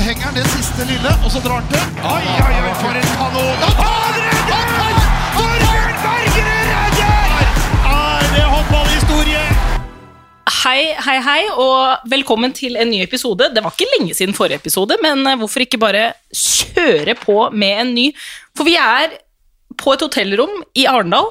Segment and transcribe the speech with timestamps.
[0.00, 1.80] Så henger han det siste lille, og så drar han til.
[2.08, 3.64] Oi, oi, oi, for en kanon!
[3.76, 5.00] Han redder!
[5.34, 7.34] Torbjørn Bergerud redder!
[7.90, 9.42] Er det håndballhistorie?
[10.54, 13.50] Hei, hei, hei, og velkommen til en ny episode.
[13.52, 17.82] Det var ikke lenge siden forrige episode, men eh, hvorfor ikke bare kjøre på med
[17.82, 18.06] en ny?
[18.56, 19.18] For vi er
[19.84, 21.28] på et hotellrom i Arendal.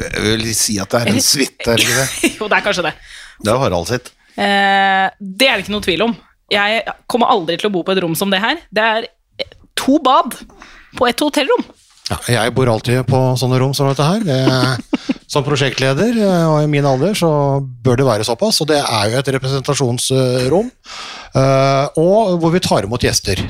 [0.00, 2.32] Jeg vil si at det er en suite, er det ikke det?
[2.40, 2.96] jo, det er kanskje det.
[3.44, 4.10] Det er Harald sitt.
[4.40, 6.18] Eh, det er det ikke noe tvil om.
[6.50, 8.58] Jeg kommer aldri til å bo på et rom som det her.
[8.74, 9.06] Det er
[9.78, 10.34] to bad
[10.98, 11.62] på et hotellrom.
[12.10, 14.24] Ja, jeg bor alltid på sånne rom som dette her.
[14.26, 17.30] Det, som prosjektleder eh, og i min alder så
[17.62, 20.72] bør det være såpass, og det er jo et representasjonsrom.
[21.38, 23.44] eh, Og hvor vi tar imot gjester.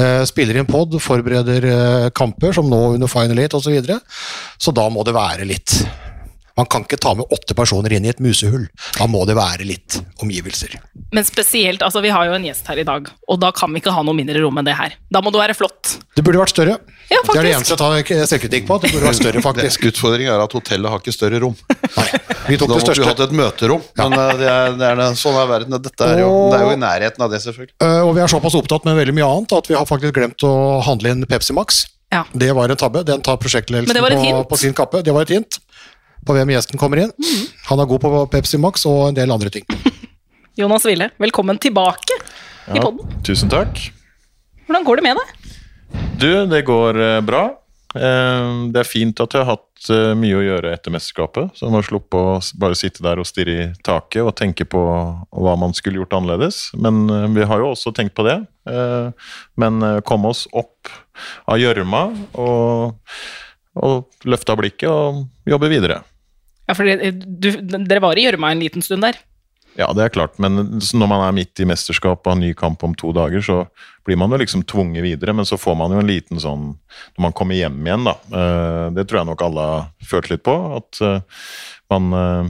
[0.00, 3.68] Eh, Spiller inn pod, forbereder kamper, som nå under Final Eight osv.
[3.68, 4.00] Så, videre.
[4.56, 5.82] så da må det være litt
[6.56, 8.62] Man kan ikke ta med åtte personer inn i et musehull.
[8.96, 10.76] Da må det være litt omgivelser.
[11.12, 13.82] Men spesielt, altså vi har jo en gjest her i dag, og da kan vi
[13.82, 14.94] ikke ha noe mindre rom enn det her.
[15.12, 15.98] Da må det være flott.
[16.16, 16.78] Det burde vært større.
[17.06, 17.56] Ja, det er det faktisk.
[17.56, 18.78] eneste jeg tar selvkritikk på.
[18.82, 19.84] Det burde vært større, faktisk.
[19.92, 21.58] Utfordringen er at hotellet har ikke større rom.
[21.70, 22.06] Nei,
[22.48, 23.10] vi Da tok det måtte vi største.
[23.10, 23.84] hatt et møterom.
[24.00, 25.76] Men eh, det er, det er, sånn er verden.
[25.84, 27.76] Dette er jo, det er jo i nærheten av det, selvfølgelig.
[27.84, 30.46] Eh, Og vi er såpass opptatt med veldig mye annet at vi har faktisk glemt
[30.48, 30.54] å
[30.88, 31.84] handle inn Pepsi Max.
[32.14, 32.24] Ja.
[32.32, 33.04] Det var en tabbe.
[33.06, 35.02] Den tar prosjektledelsen på, på sin kappe.
[35.04, 35.60] Det var et hint
[36.26, 37.12] på hvem gjesten kommer inn.
[37.16, 37.44] Mm.
[37.70, 39.66] Han er god på Pepsi Max og en del andre ting.
[40.60, 43.10] Jonas Ville, velkommen tilbake i Ja, podden.
[43.26, 43.78] tusen takk.
[44.66, 45.54] Hvordan går det med deg?
[46.18, 47.42] Du, det går eh, bra.
[47.96, 51.52] Eh, det er fint at jeg har hatt eh, mye å gjøre etter mesterskapet.
[51.54, 54.80] Så man har sluppet å bare sitte der og stirre i taket og tenke på
[54.82, 56.70] hva man skulle gjort annerledes.
[56.80, 57.04] Men
[57.36, 58.40] vi har jo også tenkt på det.
[58.72, 60.90] Eh, Men kom komme oss opp
[61.46, 62.02] av gjørma
[62.40, 62.96] og,
[63.76, 66.00] og løfta blikket og jobbe videre.
[66.66, 69.18] Ja, for dere var i gjørma en liten stund der.
[69.76, 72.80] Ja, det er klart, men når man er midt i mesterskap og har ny kamp
[72.86, 73.58] om to dager, så
[74.08, 76.70] blir man jo liksom tvunget videre, men så får man jo en liten sånn
[77.18, 78.14] Når man kommer hjem igjen, da.
[78.40, 80.54] eh, Det tror jeg nok alle har følt litt på.
[80.78, 81.20] At eh,
[81.92, 82.48] man eh,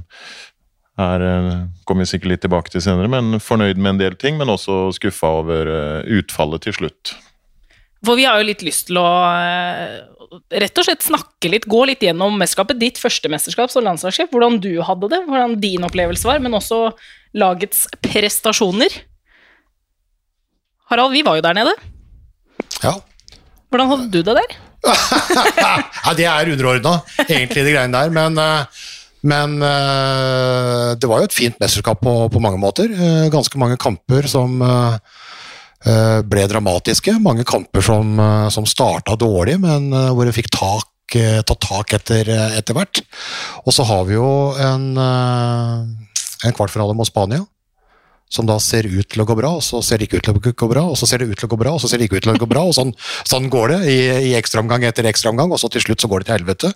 [1.02, 1.50] er eh,
[1.84, 4.92] Kommer vi sikkert litt tilbake til senere, men fornøyd med en del ting, men også
[4.94, 7.16] skuffa over eh, utfallet til slutt.
[8.06, 9.98] For vi har jo litt lyst til å eh,
[10.62, 12.78] rett og slett snakke litt, gå litt gjennom mesterskapet.
[12.80, 16.90] Ditt første mesterskap som landslagssjef, hvordan du hadde det, hvordan din opplevelse var, men også
[17.36, 18.92] lagets prestasjoner.
[20.90, 21.74] Harald, vi var jo der nede.
[22.84, 22.94] Ja.
[23.70, 24.54] Hvordan hadde du det der?
[25.66, 28.12] ja, det er underordna, egentlig, de greiene der.
[28.14, 28.84] Men, eh,
[29.26, 32.92] men eh, det var jo et fint mesterskap på, på mange måter.
[32.92, 34.62] Eh, Ganske mange kamper som
[36.26, 37.16] ble dramatiske.
[37.22, 41.54] Mange kamper som, eh, som starta dårlig, men eh, hvor en fikk tak, eh, ta
[41.54, 43.02] tak etter, eh, etter hvert.
[43.64, 47.46] Og så har vi jo en, eh, en kvartfinale mot Spania.
[48.28, 50.34] Som da ser ut til å gå bra, og så ser det ikke ut til
[50.34, 51.98] å gå bra, og så ser det ut til å gå bra, og så ser
[51.98, 52.90] det ikke ut til å gå bra, og sånn,
[53.22, 53.98] sånn går det i,
[54.32, 56.72] i ekstraomgang etter ekstraomgang, og så til slutt så går det til helvete.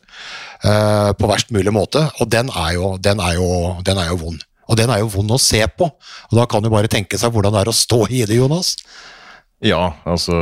[0.63, 2.05] Uh, på verst mulig måte.
[2.23, 3.51] Og den er, jo, den, er jo,
[3.83, 4.47] den er jo vond.
[4.71, 5.89] Og den er jo vond å se på.
[6.31, 8.77] Og da kan du bare tenke seg hvordan det er å stå i det, Jonas.
[9.61, 10.33] Ja, altså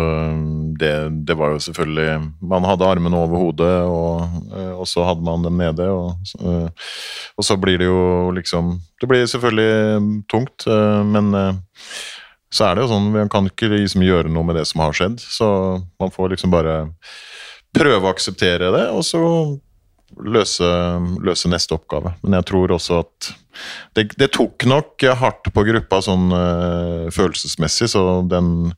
[0.79, 0.93] det,
[1.27, 5.43] det var jo selvfølgelig Man hadde armene over hodet, og, eh, og så hadde man
[5.43, 5.89] dem nede.
[5.91, 6.93] Og, eh,
[7.35, 11.59] og så blir det jo liksom Det blir selvfølgelig tungt, eh, men eh,
[12.55, 14.95] så er det jo sånn Man kan ikke liksom gjøre noe med det som har
[14.95, 15.49] skjedd, så
[15.99, 16.85] man får liksom bare
[17.75, 19.21] prøve å akseptere det, og så
[20.17, 20.69] løse,
[21.25, 22.15] løse neste oppgave.
[22.23, 23.29] Men jeg tror også at
[23.97, 28.71] det, det tok nok hardt på gruppa sånn eh, følelsesmessig, så den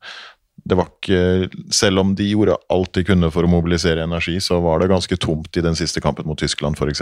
[0.71, 4.61] det var ikke, Selv om de gjorde alt de kunne for å mobilisere energi, så
[4.61, 7.01] var det ganske tomt i den siste kampen mot Tyskland, f.eks.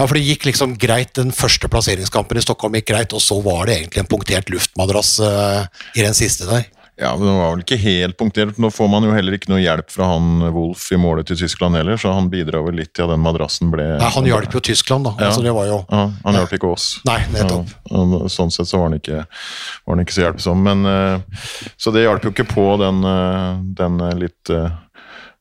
[0.00, 3.38] Ja, for det gikk liksom greit, den første plasseringskampen i Stockholm gikk greit, og så
[3.44, 6.66] var det egentlig en punktert luftmadrass uh, i den siste der.
[7.00, 8.58] Ja, men det var vel ikke helt punktert.
[8.60, 11.78] Nå får man jo heller ikke noe hjelp fra han Wolf i målet til Tyskland
[11.78, 14.60] heller, så han bidrar vel litt til at den madrassen ble Nei, han hjalp jo
[14.68, 15.14] Tyskland, da.
[15.16, 15.30] Ja.
[15.30, 16.90] Altså, det var jo Ja, han hjalp ikke oss.
[17.08, 17.72] Nei, nettopp.
[17.88, 18.04] Ja,
[18.36, 20.62] sånn sett så var han ikke, var han ikke så hjelpsom.
[20.68, 21.42] Men, eh,
[21.80, 24.68] så det hjalp jo ikke på den, eh, den eh, litt eh,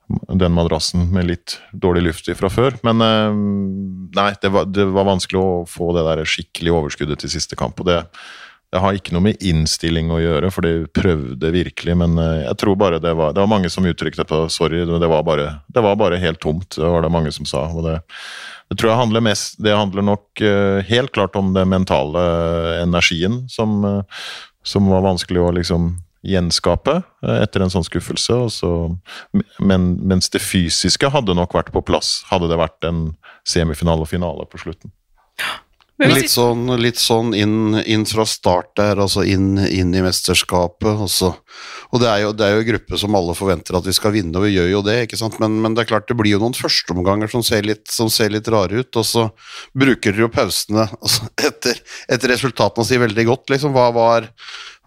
[0.10, 2.80] den madrassen med litt dårlig luft i fra før.
[2.88, 3.40] Men eh,
[4.16, 7.84] nei, det var, det var vanskelig å få det der skikkelig overskuddet til siste kamp.
[7.84, 8.06] og det
[8.70, 11.96] det har ikke noe med innstilling å gjøre, for de prøvde virkelig.
[11.98, 15.10] Men eh, jeg tror bare det var Det var mange som uttrykte på sorry, det
[15.10, 16.76] var bare, det var bare helt tomt.
[16.78, 17.66] Det var det mange som sa.
[17.70, 17.98] og det,
[18.70, 22.22] det tror jeg handler mest Det handler nok eh, helt klart om den mentale
[22.84, 24.22] energien som, eh,
[24.64, 25.96] som var vanskelig å liksom
[26.26, 28.38] gjenskape eh, etter en sånn skuffelse.
[28.54, 28.72] Så,
[29.58, 33.08] men, mens det fysiske hadde nok vært på plass, hadde det vært en
[33.48, 34.94] semifinale og finale på slutten.
[36.00, 41.02] Litt sånn, litt sånn inn, inn fra start der, altså inn, inn i mesterskapet.
[41.04, 41.34] Også.
[41.92, 44.14] og det er, jo, det er jo en gruppe som alle forventer at vi skal
[44.16, 44.96] vinne, og vi gjør jo det.
[45.08, 45.36] ikke sant?
[45.44, 48.32] Men, men det er klart det blir jo noen førsteomganger som, ser litt- som ser
[48.32, 49.26] litt rare ut, og så
[49.76, 53.50] bruker dere jo pausene altså, etter, etter resultatene å si veldig godt.
[53.58, 54.30] liksom, Hva var,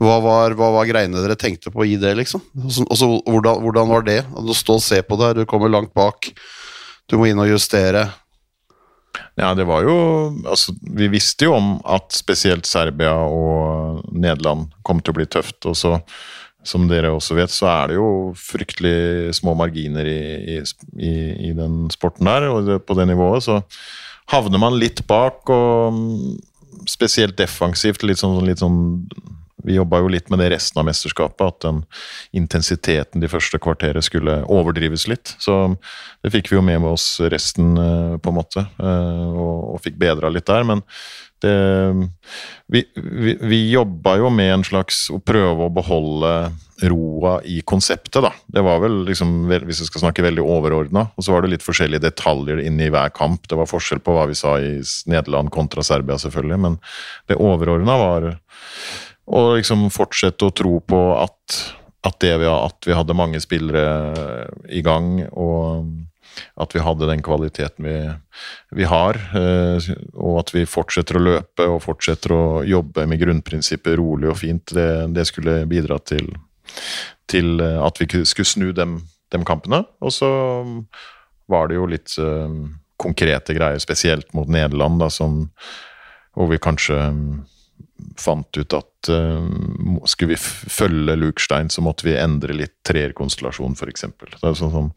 [0.00, 2.41] hva var, hva var greiene dere tenkte på i det, liksom?
[2.64, 4.23] Og så, og så hvordan, hvordan var det?
[4.32, 6.32] Å stå og se på det, du kommer langt bak,
[7.12, 8.09] du må inn og justere.
[9.37, 9.97] Ja, det var jo
[10.49, 15.61] Altså, vi visste jo om at spesielt Serbia og Nederland kom til å bli tøft.
[15.69, 15.97] Og så,
[16.67, 20.61] som dere også vet, så er det jo fryktelig små marginer i,
[20.97, 21.12] i,
[21.50, 23.44] i, den sporten der, og det, på det nivået.
[23.44, 23.61] Så
[24.32, 28.81] havner man litt bak, og mm, spesielt defensivt, litt sånn, litt sånn
[29.64, 31.82] vi jobba jo litt med det resten av mesterskapet, at den
[32.43, 35.35] intensiteten de første kvarteret skulle overdrives litt.
[35.43, 35.76] Så
[36.23, 40.00] det fikk vi jo med oss resten, eh, på en måte, eh, og, og fikk
[40.03, 40.67] bedra litt der.
[40.69, 40.87] Men
[41.43, 41.56] det
[42.73, 46.31] Vi, vi, vi jobba jo med en slags å prøve å beholde
[46.88, 48.31] roa i konseptet, da.
[48.47, 51.67] Det var vel liksom, hvis jeg skal snakke veldig overordna, og så var det litt
[51.67, 53.44] forskjellige detaljer inni hver kamp.
[53.50, 54.81] Det var forskjell på hva vi sa i
[55.11, 56.79] Nederland kontra Serbia, selvfølgelig, men
[57.29, 58.29] det overordna var
[59.32, 61.58] og liksom fortsette å tro på at,
[62.05, 63.84] at, det vi, at vi hadde mange spillere
[64.69, 65.88] i gang, og
[66.61, 67.96] at vi hadde den kvaliteten vi,
[68.76, 69.19] vi har.
[69.37, 74.38] eh, Og at vi fortsetter å løpe og fortsetter å jobbe med grunnprinsippet rolig og
[74.40, 74.75] fint.
[74.75, 76.31] Det, det skulle bidra til,
[77.31, 79.00] til eh, at vi skulle snu dem,
[79.32, 79.85] dem kampene.
[80.00, 80.31] Og så
[81.52, 82.58] var det jo litt eh,
[83.02, 85.49] konkrete greier, spesielt mot Nederland, da, som,
[86.37, 87.00] hvor vi kanskje
[88.20, 89.44] fant ut at uh,
[90.08, 94.06] skulle vi følge Luke Stein, så måtte vi endre litt treerkonstellasjon, f.eks.
[94.43, 94.93] Sånn, sånn.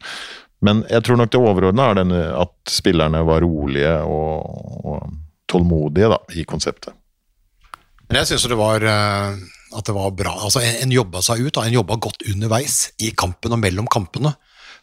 [0.64, 5.10] Men jeg tror nok det overordna er denne, at spillerne var rolige og, og
[5.50, 6.96] tålmodige da, i konseptet.
[8.06, 9.38] Men jeg syns det var eh,
[9.76, 10.34] at det var bra.
[10.46, 11.66] Altså, en, en jobba seg ut, da.
[11.66, 14.36] en jobba godt underveis i kampen og mellom kampene.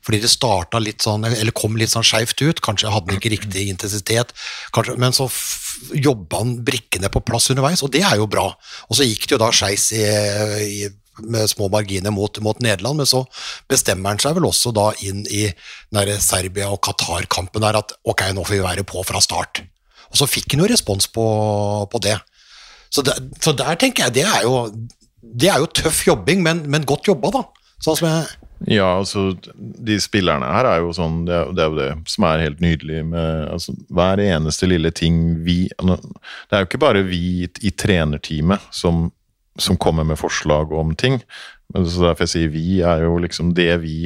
[0.03, 2.59] Fordi det starta litt sånn, eller kom litt sånn skeivt ut.
[2.63, 4.33] Kanskje hadde den ikke riktig intensitet,
[4.75, 5.29] kanskje, men så
[5.95, 8.49] jobba han brikkene på plass underveis, og det er jo bra.
[8.89, 9.89] Og så gikk det jo da skeis
[11.23, 13.23] med små marginer mot, mot Nederland, men så
[13.69, 15.45] bestemmer han seg vel også da inn i
[16.19, 19.61] Serbia- og Qatar-kampen der at ok, nå får vi være på fra start.
[20.11, 21.25] Og så fikk han jo respons på,
[21.89, 22.17] på det.
[22.93, 24.67] Så der, så der tenker jeg, det er jo,
[25.21, 27.45] det er jo tøff jobbing, men, men godt jobba, da.
[27.81, 31.71] Sånn som jeg Ja, altså, de spillerne her er jo sånn Det er, det er
[31.71, 35.97] jo det som er helt nydelig med altså, Hver eneste lille ting vi Det
[36.55, 39.09] er jo ikke bare vi i, trenerteamet som,
[39.59, 41.19] som kommer med forslag om ting.
[41.73, 43.97] Så derfor jeg sier vi, er jo liksom det vi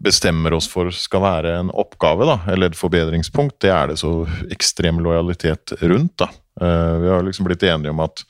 [0.00, 4.24] bestemmer oss for skal være en oppgave, da, eller et forbedringspunkt, det er det så
[4.52, 6.14] ekstrem lojalitet rundt.
[6.22, 6.30] da.
[6.60, 8.24] Eh, vi har liksom blitt enige om at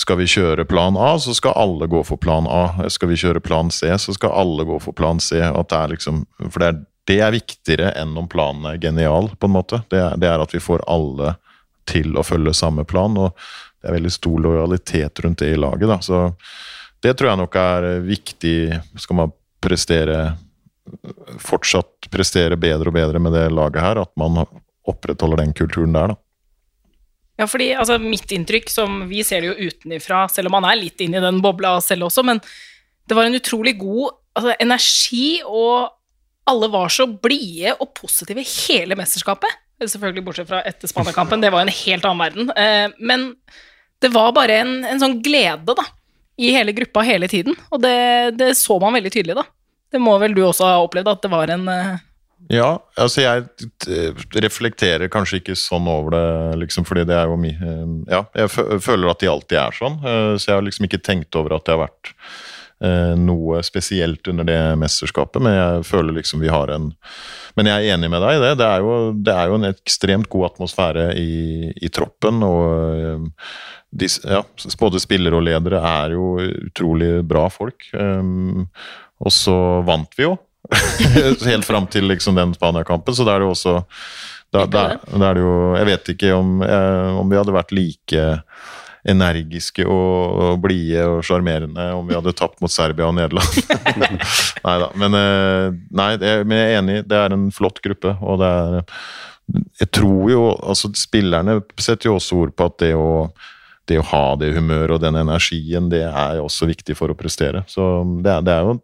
[0.00, 2.88] skal vi kjøre plan A, så skal alle gå for plan A.
[2.88, 5.40] Skal vi kjøre plan C, så skal alle gå for plan C.
[5.40, 6.78] Det liksom, for det er,
[7.10, 9.82] det er viktigere enn om planen er genial, på en måte.
[9.92, 11.34] Det er, det er at vi får alle
[11.90, 13.36] til å følge samme plan, og
[13.80, 15.88] det er veldig stor lojalitet rundt det i laget.
[15.90, 15.98] Da.
[16.04, 16.22] Så
[17.04, 18.56] det tror jeg nok er viktig
[19.00, 20.30] skal man prestere
[21.40, 24.40] fortsatt prestere bedre og bedre med det laget her, at man
[24.88, 26.20] opprettholder den kulturen der, da.
[27.40, 30.76] Ja, fordi altså, mitt inntrykk, som vi ser det jo utenifra, selv om man er
[30.76, 32.42] litt inne i den bobla selv også, men
[33.08, 35.88] det var en utrolig god altså, energi, og
[36.50, 39.56] alle var så blide og positive hele mesterskapet.
[39.80, 42.52] Selvfølgelig bortsett fra etter Spania-kampen, det var en helt annen verden.
[42.52, 43.30] Eh, men
[44.04, 45.86] det var bare en, en sånn glede, da,
[46.40, 49.46] i hele gruppa hele tiden, og det, det så man veldig tydelig, da.
[49.90, 51.96] Det må vel du også ha opplevd, at det var en eh,
[52.48, 53.44] Ja, altså jeg
[54.42, 56.28] reflekterer kanskje ikke sånn over det,
[56.64, 58.50] liksom, fordi det er jo mi eh, Ja, jeg
[58.82, 61.66] føler at de alltid er sånn, eh, så jeg har liksom ikke tenkt over at
[61.66, 62.10] det har vært
[62.82, 66.90] eh, noe spesielt under det mesterskapet, men jeg føler liksom vi har en
[67.58, 68.50] Men jeg er enig med deg i det.
[68.60, 73.26] Det er jo, det er jo en ekstremt god atmosfære i, i troppen, og
[73.90, 74.44] de, ja,
[74.78, 76.36] både spillere og ledere er jo
[76.70, 77.88] utrolig bra folk.
[77.90, 80.36] Og så vant vi jo,
[81.50, 83.78] helt fram til liksom den Spania-kampen, så da er det jo også
[84.50, 88.24] da, da, da det jo Jeg vet ikke om, eh, om vi hadde vært like
[89.08, 93.54] energiske og, og blide og sjarmerende om vi hadde tapt mot Serbia og Nederland.
[94.66, 94.90] nei da.
[95.00, 98.50] Men, eh, nei, det, men jeg er enig, det er en flott gruppe, og det
[98.50, 98.82] er
[99.80, 103.30] Jeg tror jo altså Spillerne setter jo også ord på at det å
[103.90, 107.16] det å ha det humøret og den energien, det er jo også viktig for å
[107.18, 107.64] prestere.
[107.66, 107.82] Så
[108.22, 108.76] det er, det er jo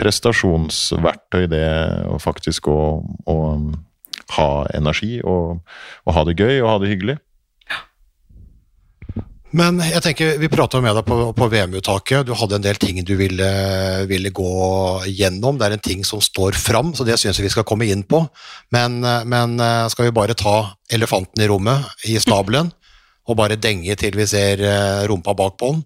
[0.00, 1.64] prestasjonsverktøy, det
[2.08, 2.80] å faktisk å,
[3.28, 3.38] å
[4.36, 5.64] ha energi og,
[6.04, 7.18] og ha det gøy og ha det hyggelig.
[9.56, 12.26] Men jeg tenker, vi prata med deg på, på VM-uttaket.
[12.28, 13.48] Du hadde en del ting du ville,
[14.10, 14.50] ville, gå
[15.08, 15.56] gjennom.
[15.56, 18.04] Det er en ting som står fram, så det syns jeg vi skal komme inn
[18.04, 18.20] på.
[18.76, 19.56] Men, men,
[19.88, 22.68] skal vi bare ta elefanten i rommet, i stabelen,
[23.28, 25.82] og bare denge til vi ser eh, rumpa bak på den?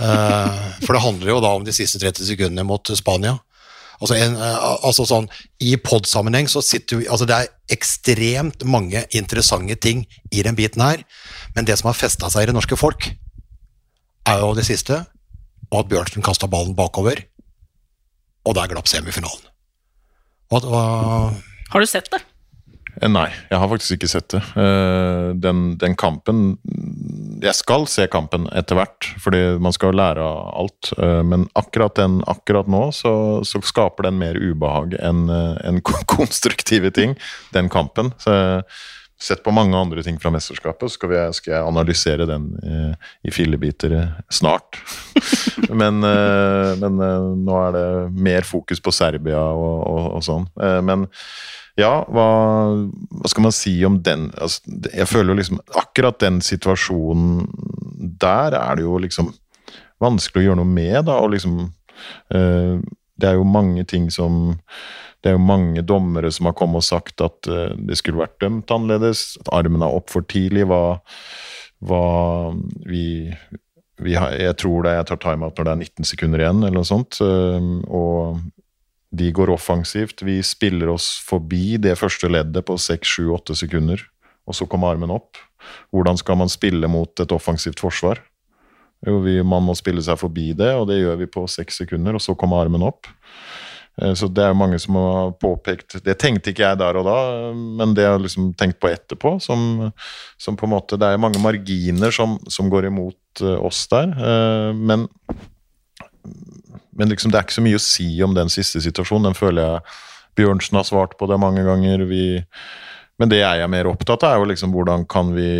[0.00, 3.36] Eh, for det handler jo da om de siste 30 sekundene mot Spania.
[4.00, 5.28] Altså, en, eh, altså sånn,
[5.60, 10.80] I pod-sammenheng så sitter vi altså Det er ekstremt mange interessante ting i den biten
[10.80, 11.04] her,
[11.54, 13.10] men det som har festa seg i det norske folk,
[14.28, 15.02] er jo det siste,
[15.70, 17.20] og at Bjørnsen kasta ballen bakover,
[18.48, 19.46] og der glapp semifinalen.
[20.50, 21.36] Og, og,
[21.70, 22.24] har du sett det?
[22.98, 24.42] Eh, nei, jeg har faktisk ikke sett det.
[24.58, 26.58] Eh, den, den, kampen
[27.40, 30.92] Jeg skal se kampen etter hvert, fordi man skal lære av alt.
[30.98, 33.12] Eh, men akkurat, den, akkurat nå så,
[33.46, 35.82] så, skaper den mer ubehag enn en
[36.16, 37.16] konstruktive ting,
[37.54, 38.14] den kampen.
[38.20, 38.34] Så
[39.20, 42.78] sett på mange andre ting fra mesterskapet, så skal, vi, skal jeg analysere den i,
[43.28, 43.92] i fillebiter
[44.32, 44.78] snart.
[45.80, 47.02] men, men,
[47.44, 47.84] nå er det
[48.16, 50.48] mer fokus på Serbia og, og, og sånn.
[50.88, 51.04] Men
[51.80, 52.28] ja, hva,
[53.10, 57.46] hva, skal man si om den altså, Jeg føler jo liksom Akkurat den situasjonen
[58.20, 59.32] der er det jo liksom
[60.00, 61.58] vanskelig å gjøre noe med, da, og liksom
[62.34, 62.76] øh,
[63.20, 64.56] Det er jo mange ting som
[65.20, 68.38] Det er jo mange dommere som har kommet og sagt at øh, det skulle vært
[68.40, 70.96] dømt annerledes, at armen er opp for tidlig, hva,
[71.84, 72.04] hva
[72.88, 73.28] vi,
[74.00, 76.80] vi har, jeg tror det jeg tar timeout når det er 19 sekunder igjen, eller
[76.80, 77.20] noe sånt.
[77.20, 78.40] Øh, og
[79.10, 80.22] de går offensivt.
[80.22, 84.02] Vi spiller oss forbi det første leddet på 6-7-8 sekunder,
[84.46, 85.40] og så kommer armen opp.
[85.90, 88.22] Hvordan skal man spille mot et offensivt forsvar?
[89.06, 92.16] Jo, vi, man må spille seg forbi det, og det gjør vi på seks sekunder,
[92.16, 93.08] og så kommer armen opp.
[94.00, 97.18] Eh, så det er mange som har påpekt Det tenkte ikke jeg der og da,
[97.54, 99.38] men det har jeg liksom tenkt på etterpå.
[99.42, 99.90] Som,
[100.38, 104.14] som, på en måte Det er mange marginer som, som går imot eh, oss der.
[104.14, 105.08] Eh, men
[106.96, 109.30] men liksom, det er ikke så mye å si om den siste situasjonen.
[109.30, 109.98] Den føler jeg
[110.38, 112.04] Bjørnsen har svart på det mange ganger.
[112.08, 112.24] Vi,
[113.20, 115.50] men det jeg er mer opptatt av, er jo liksom hvordan kan vi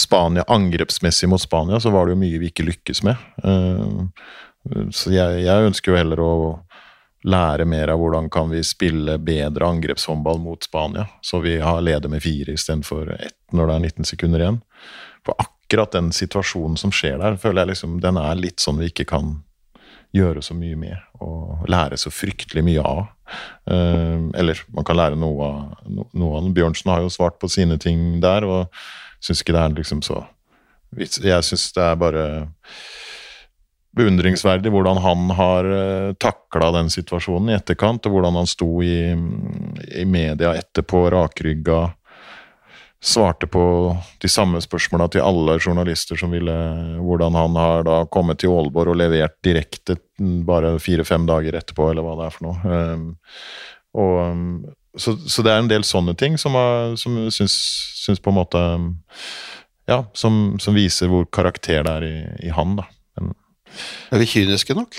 [0.00, 3.20] Spania, Angrepsmessig mot Spania så var det jo mye vi ikke lykkes med.
[3.44, 6.34] Eh, så jeg, jeg ønsker jo heller å
[7.28, 11.06] lære mer av hvordan kan vi spille bedre angrepshåndball mot Spania.
[11.24, 14.62] Så vi har leder med fire istedenfor ett når det er 19 sekunder igjen.
[15.24, 15.53] For akkurat
[15.92, 19.38] den situasjonen som skjer der, føler jeg liksom den er litt sånn vi ikke kan
[20.14, 23.06] gjøre så mye med og lære så fryktelig mye av.
[23.66, 27.78] Uh, eller man kan lære noe av noe av Bjørnsen har jo svart på sine
[27.80, 28.68] ting der, og
[29.24, 30.26] syns ikke det er liksom så
[30.94, 32.24] Jeg syns det er bare
[33.94, 39.14] beundringsverdig hvordan han har eh, takla den situasjonen i etterkant, og hvordan han sto i,
[39.14, 41.80] i media etterpå rakrygga
[43.04, 43.62] svarte på
[44.22, 46.54] de samme spørsmåla til alle journalister som ville
[47.04, 49.98] Hvordan han har da kommet til Aalborg og levert direkte
[50.48, 52.78] bare fire-fem dager etterpå, eller hva det er for noe.
[52.94, 53.04] Um,
[54.00, 57.56] og, så, så, det er en del sånne ting som, er, som syns,
[58.06, 58.62] syns, på en måte
[59.90, 62.14] Ja, som, som, viser hvor karakter det er i,
[62.48, 62.88] i han, da.
[63.20, 63.34] Men,
[64.14, 64.96] er vi kyniske nok?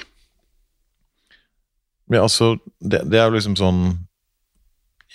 [2.13, 3.81] Ja, altså, det, det er jo liksom sånn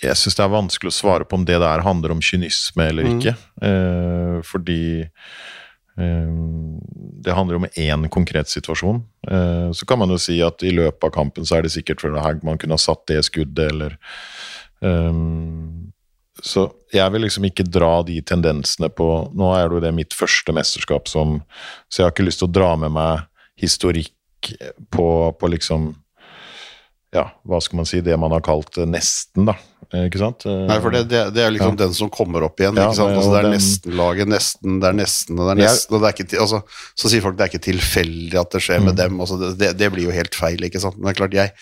[0.01, 3.07] jeg syns det er vanskelig å svare på om det der handler om kynisme eller
[3.07, 3.13] mm.
[3.17, 3.33] ikke.
[3.67, 6.31] Eh, fordi eh,
[7.21, 9.03] det handler om én konkret situasjon.
[9.29, 12.01] Eh, så kan man jo si at i løpet av kampen så er det sikkert
[12.01, 13.97] fordi man kunne ha satt det skuddet, eller
[14.81, 15.21] eh,
[16.41, 20.15] Så jeg vil liksom ikke dra de tendensene på Nå er det jo det mitt
[20.17, 21.41] første mesterskap som
[21.85, 23.27] Så jeg har ikke lyst til å dra med meg
[23.61, 24.15] historikk
[24.89, 25.91] på, på liksom
[27.11, 29.57] ja, hva skal man si, det man har kalt nesten, da.
[29.91, 30.45] Eh, ikke sant?
[30.47, 31.79] Eh, Nei, for det, det, det er liksom ja.
[31.83, 32.77] den som kommer opp igjen.
[32.77, 33.17] Ikke sant?
[33.17, 36.15] Altså, det er nesten-laget, nesten, det er nesten, og det er nesten og det er
[36.15, 36.61] ikke, altså,
[36.95, 38.87] Så sier folk det er ikke tilfeldig at det skjer mm.
[38.87, 39.19] med dem.
[39.25, 40.95] Altså, det, det, blir jo helt feil, ikke sant.
[40.95, 41.53] Men det er klart, jeg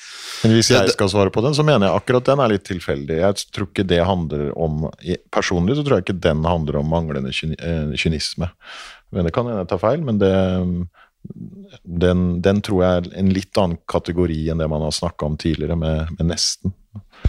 [0.44, 3.20] Men Hvis jeg skal svare på den, så mener jeg akkurat den er litt tilfeldig.
[3.24, 4.86] Jeg tror ikke det handler om
[5.34, 8.54] Personlig så tror jeg ikke den handler om manglende eh, kynisme.
[9.10, 10.34] Men det kan hende jeg tar feil, men det
[11.84, 15.38] den, den, tror jeg er en litt annen kategori enn det man har snakka om
[15.40, 16.74] tidligere, med, med nesten.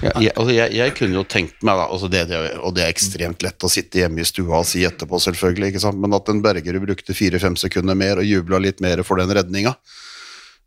[0.00, 2.85] Ja, jeg, altså jeg, jeg, kunne jo tenkt meg, da, altså det, det, og det
[2.87, 6.44] er ekstremt lett å sitte hjemme i stua og si etterpå, selvfølgelig, men at en
[6.44, 9.75] Bergerud brukte fire-fem sekunder mer og jubla litt mer for den redninga.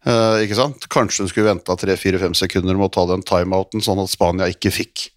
[0.04, 0.86] Sant?
[0.92, 4.74] Kanskje hun skulle venta tre-fire-fem sekunder med å ta den timeouten, sånn at Spania ikke
[4.76, 5.08] fikk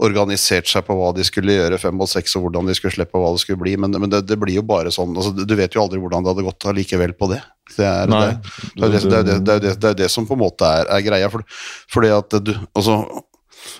[0.00, 3.16] organisert seg på hva de skulle gjøre fem og seks, og hvordan de skulle slippe,
[3.18, 3.76] og hva det skulle bli.
[3.80, 6.34] Men, men det, det, blir jo bare sånn altså, Du vet jo aldri hvordan det
[6.34, 7.40] hadde gått allikevel på det.
[7.76, 11.32] Det er det, det, er det, som på en måte er, er greia.
[11.32, 11.44] For,
[11.92, 13.02] fordi at du Altså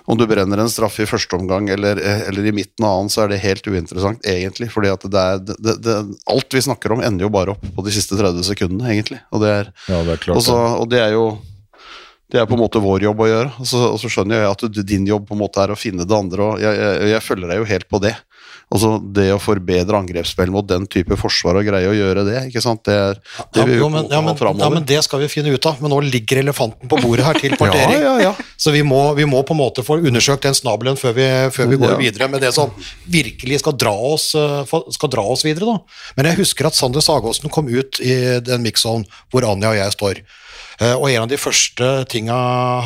[0.05, 3.25] om du brenner en straffe i første omgang eller, eller i midten av annen, så
[3.25, 4.71] er det helt uinteressant, egentlig.
[4.73, 5.97] fordi at det er, det, det,
[6.31, 9.21] alt vi snakker om, ender jo bare opp på de siste 30 sekundene, egentlig.
[9.33, 11.31] Og det er, Ja, det er klart og så, og det er jo
[12.31, 13.51] det er på en måte vår jobb å gjøre.
[13.59, 15.79] Og så, og så skjønner jeg at du, din jobb på en måte er å
[15.79, 16.53] finne det andre.
[16.53, 18.17] og Jeg, jeg, jeg følger deg jo helt på det.
[18.71, 22.61] Altså Det å forbedre angrepsspill mot den type forsvar og greie å gjøre det, ikke
[22.63, 22.85] sant.
[22.87, 25.51] Det er det Ja, vi jo, men, ja, men, ja, men det skal vi finne
[25.51, 25.81] ut av.
[25.83, 27.99] Men nå ligger elefanten på bordet her til partering.
[27.99, 28.33] ja, ja.
[28.61, 31.67] Så vi må, vi må på en måte få undersøkt den snabelen før vi, før
[31.73, 31.99] vi går Ja.
[31.99, 32.71] videre med det som
[33.11, 34.63] virkelig skal dra oss, eh,
[34.95, 35.67] skal dra oss videre.
[35.67, 36.05] Da.
[36.21, 39.03] Men jeg husker at Sander Sagåsen kom ut i den mix-zone
[39.35, 40.23] hvor Anja og jeg står.
[40.81, 42.37] Eh, Og en av de første tinga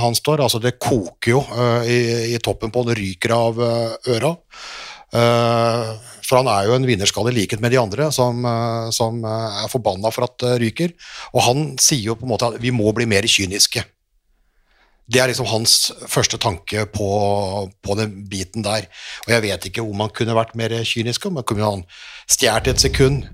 [0.01, 2.01] han står, altså det koker jo eh, i,
[2.35, 4.35] i toppen på, det ryker av eh, øra.
[5.15, 8.41] For han er jo en vinnerskalle i likhet med de andre, som,
[8.91, 10.91] som er forbanna for at det ryker.
[11.37, 13.85] Og han sier jo på en måte at vi må bli mer kyniske.
[15.07, 17.07] Det er liksom hans første tanke på,
[17.79, 18.89] på den biten der.
[19.29, 21.71] Og jeg vet ikke om han kunne vært mer kynisk, om han kunne
[22.27, 23.29] stjålet et sekund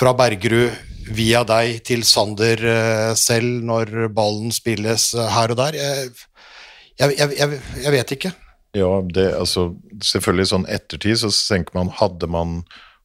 [0.00, 0.72] fra Bergerud
[1.12, 5.76] via deg til Sander eh, selv når ballen spilles eh, her og der.
[5.76, 6.12] Jeg,
[7.00, 8.30] jeg, jeg, jeg, vet ikke.
[8.76, 9.66] Ja, det, altså,
[10.06, 12.62] selvfølgelig sånn ettertid så tenker man hadde man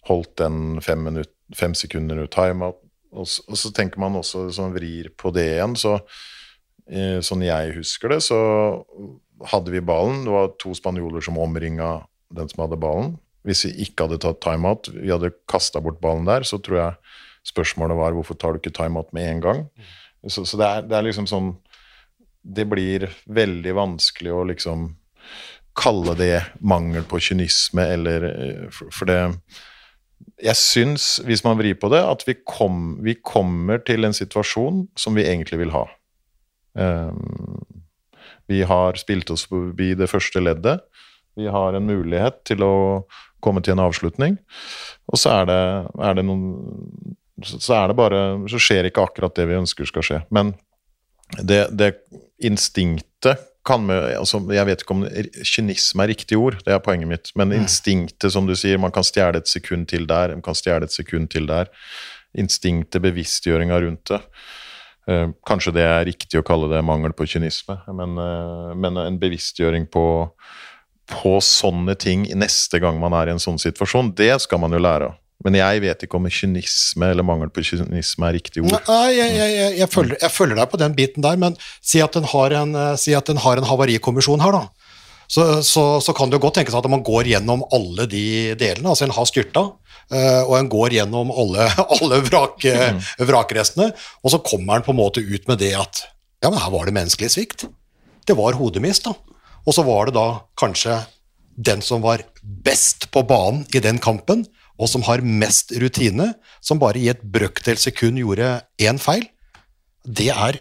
[0.08, 2.80] holdt den fem, minutt, fem sekunder ut timeout,
[3.16, 5.98] og, og så tenker man også sånn vrir på det igjen, så
[6.88, 8.40] eh, sånn jeg husker det, så
[9.52, 11.98] hadde vi ballen, det var to spanjoler som omringa
[12.36, 13.16] den som hadde ballen.
[13.46, 17.16] Hvis vi ikke hadde tatt timeout, vi hadde kasta bort ballen der, så tror jeg
[17.46, 19.64] spørsmålet var hvorfor tar du ikke timeout med en gang?
[20.26, 21.52] Så, så det, er, det er liksom sånn
[22.42, 24.88] Det blir veldig vanskelig å liksom
[25.76, 29.20] kalle det mangel på kynisme, eller eh, For, for det
[30.42, 34.86] Jeg syns, hvis man vrir på det, at vi, kom, vi kommer til en situasjon
[35.00, 35.86] som vi egentlig vil ha.
[36.76, 37.64] Um,
[38.52, 40.84] vi har spilt oss forbi det første leddet.
[41.40, 42.76] Vi har en mulighet til å
[43.46, 44.38] komme til en avslutning.
[45.12, 45.62] Og så er det,
[46.10, 50.06] er det noen så, er det bare Så skjer ikke akkurat det vi ønsker skal
[50.08, 50.22] skje.
[50.34, 50.54] Men
[51.42, 51.98] det, det
[52.44, 55.06] instinktet kan med, altså Jeg vet ikke om
[55.42, 57.32] kynisme er riktig ord, det er poenget mitt.
[57.36, 60.86] Men instinktet, som du sier, man kan stjele et sekund til der, man kan stjele
[60.86, 61.72] et sekund til der.
[62.38, 64.22] Instinktet, bevisstgjøringa rundt det.
[65.10, 69.20] Eh, kanskje det er riktig å kalle det mangel på kynisme, men, eh, men en
[69.22, 70.06] bevisstgjøring på,
[71.12, 74.82] på sånne ting neste gang man er i en sånn situasjon, det skal man jo
[74.82, 75.20] lære av.
[75.46, 78.72] Men jeg vet ikke om kynisme eller mangel på kynisme er riktig ord.
[78.88, 82.16] Nei, jeg, jeg, jeg, jeg, følger, følger deg på den biten der, men si at
[82.18, 84.64] den har en, eh, si at den har en havarikommisjon her, da.
[85.28, 88.24] Så, så, så kan det jo godt tenkes at man går gjennom alle de
[88.62, 88.90] delene.
[88.92, 89.64] altså En har styrta,
[90.14, 91.68] eh, og en går gjennom alle,
[92.00, 93.00] alle vrak, Mm.
[93.28, 93.92] vrakrestene,
[94.24, 96.06] og så kommer en på en måte ut med det at
[96.42, 97.68] ja, men her var det menneskelig svikt.
[98.26, 99.14] Det var hodemist, da.
[99.66, 100.28] Og så var det da
[100.60, 101.00] kanskje
[101.56, 104.44] den som var best på banen i den kampen,
[104.76, 109.24] og som har mest rutine, som bare i et brøkdel sekund gjorde én feil.
[110.04, 110.60] Det er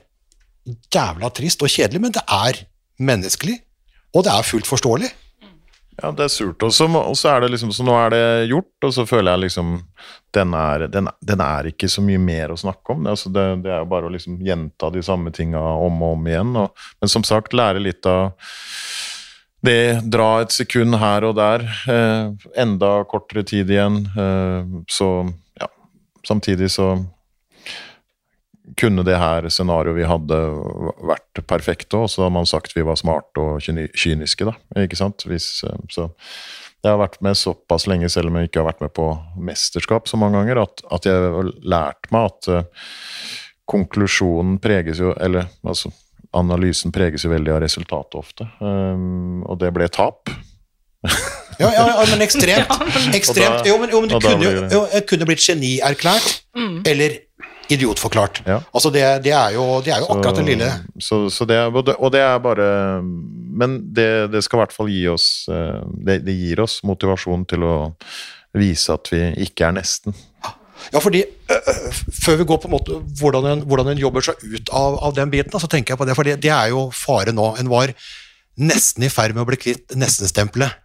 [0.95, 2.63] jævla trist og kjedelig, men det er
[3.03, 3.59] menneskelig,
[4.15, 5.11] og det er fullt forståelig.
[6.03, 6.63] Ja, det er surt.
[6.67, 9.77] Og så er det liksom, så nå er det gjort, og så føler jeg liksom
[10.35, 13.07] den er, den, den er ikke så mye mer å snakke om.
[13.07, 16.29] Altså det, det er jo bare å liksom gjenta de samme tinga om og om
[16.31, 16.55] igjen.
[16.59, 18.33] Og, men som sagt, lære litt av
[19.65, 20.01] det.
[20.11, 21.65] Dra et sekund her og der.
[21.91, 24.03] Eh, enda kortere tid igjen.
[24.11, 25.11] Eh, så
[25.61, 25.71] ja,
[26.27, 26.97] samtidig så
[28.81, 30.41] kunne det her scenarioet vi hadde
[31.05, 32.09] vært perfekt òg?
[32.11, 34.55] så har man sagt vi var smarte og kyniske, da.
[34.85, 35.27] Ikke sant?
[35.29, 36.09] Hvis, eh, så
[36.85, 39.09] jeg har vært med såpass lenge, selv om jeg ikke har vært med på
[39.41, 42.91] mesterskap så mange ganger, at, at jeg har lært meg at uh,
[43.71, 45.89] konklusjonen preges jo Eller altså,
[46.37, 48.49] analysen preges jo veldig av resultatet ofte.
[48.61, 50.33] Um, og det ble tap.
[51.55, 52.73] Ja, ja, ja men ekstremt.
[53.15, 53.61] ekstremt.
[53.69, 56.41] Jo, men, jo, men det kunne, jo, det kunne blitt genierklært,
[56.91, 57.15] eller
[57.73, 58.43] idiotforklart.
[58.47, 58.59] Ja.
[58.75, 60.69] Altså, det, det er jo, det er jo akkurat det lille
[61.01, 62.67] Så, så det, er- og det, er bare
[63.03, 67.65] Men det, det skal i hvert fall gi oss eh, det, gir oss motivasjon til
[67.65, 67.75] å
[68.55, 70.15] vise at vi ikke er nesten.
[70.93, 71.89] Ja, fordi øh,
[72.23, 75.17] Før vi går på en måte hvordan en, hvordan en jobber seg ut av, av
[75.17, 77.49] den biten, så tenker jeg på det, for det er jo fare nå.
[77.59, 77.91] En var
[78.61, 80.77] nesten i ferd med å bli kvitt nesten-stempelet.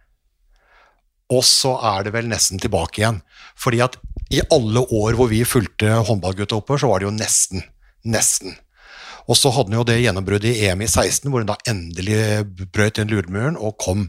[1.30, 3.20] Og så er det vel nesten tilbake igjen.
[3.60, 7.64] Fordi at i alle år hvor vi fulgte håndballgutta oppover, så var det jo nesten.
[8.06, 8.54] Nesten.
[9.30, 12.18] Og så hadde han jo det gjennombruddet i EM i 16, hvor han da endelig
[12.72, 14.06] brøt inn lurmuren og kom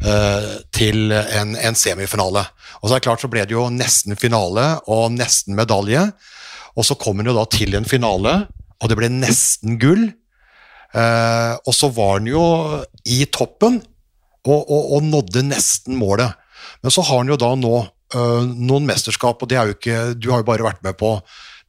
[0.00, 2.44] eh, til en, en semifinale.
[2.80, 6.08] Og så er det klart så ble det jo nesten finale og nesten medalje.
[6.76, 8.34] Og så kom han jo da til en finale,
[8.80, 10.08] og det ble nesten gull.
[10.90, 12.44] Eh, og så var han jo
[13.04, 13.78] i toppen
[14.46, 16.39] og, og, og nådde nesten målet.
[16.82, 19.98] Men så har han jo da nå øh, noen mesterskap, og det er jo ikke
[20.18, 21.16] Du har jo bare vært med på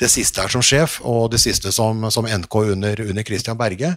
[0.02, 3.94] det siste her som sjef, og det siste som, som NK under, under Christian Berge.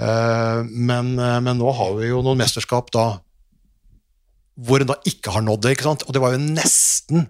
[0.00, 3.04] Uh, men, eh, men nå har vi jo noen mesterskap da
[4.54, 5.74] hvor en da ikke har nådd det.
[5.74, 6.04] ikke sant?
[6.06, 7.26] Og det var jo nesten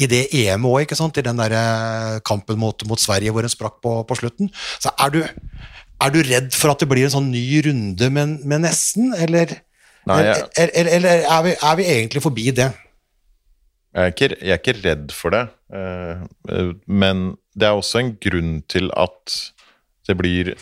[0.00, 1.18] i det EM òg, ikke sant?
[1.18, 4.50] i den der eh, kampen mot, mot Sverige hvor en sprakk på, på slutten.
[4.82, 8.38] Så er du, er du redd for at det blir en sånn ny runde med,
[8.46, 9.58] med nesten, eller,
[10.10, 12.70] Nei, jeg- eller, eller, eller er, vi, er vi egentlig forbi det?
[13.92, 15.42] Jeg er, ikke, jeg er ikke redd for det,
[15.76, 19.34] eh, eh, men det er også en grunn til at
[20.08, 20.54] det blir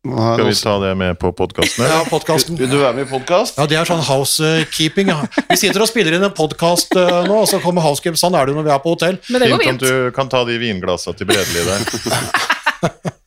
[0.00, 1.84] Skal vi ta det med på podkasten?
[1.84, 2.56] Ja, podcasten.
[2.56, 3.58] Vil du være med i podkast?
[3.60, 5.10] Ja, det er sånn housekeeping.
[5.12, 5.18] Ja.
[5.50, 8.16] Vi sitter og spiller inn en podkast nå, og så kommer housekeeping.
[8.16, 9.18] Sånn er det når vi er på hotell.
[9.28, 11.84] Men det går Fint om du kan ta de vinglassene til Bredli der.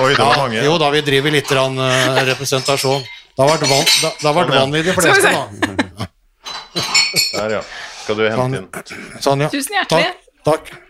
[0.00, 0.62] Oi, det var mange.
[0.64, 3.04] Jo da, vi driver litt rann, uh, representasjon.
[3.34, 4.62] Det har vært vann, det, det har vært Sånn, ja.
[4.62, 6.08] vann i de fleste, da.
[7.34, 7.60] Der, ja.
[8.04, 9.20] Skal du hente inn?
[9.24, 9.52] Sånn, ja.
[9.52, 10.10] Tusen hjertelig.
[10.44, 10.80] Takk, takk.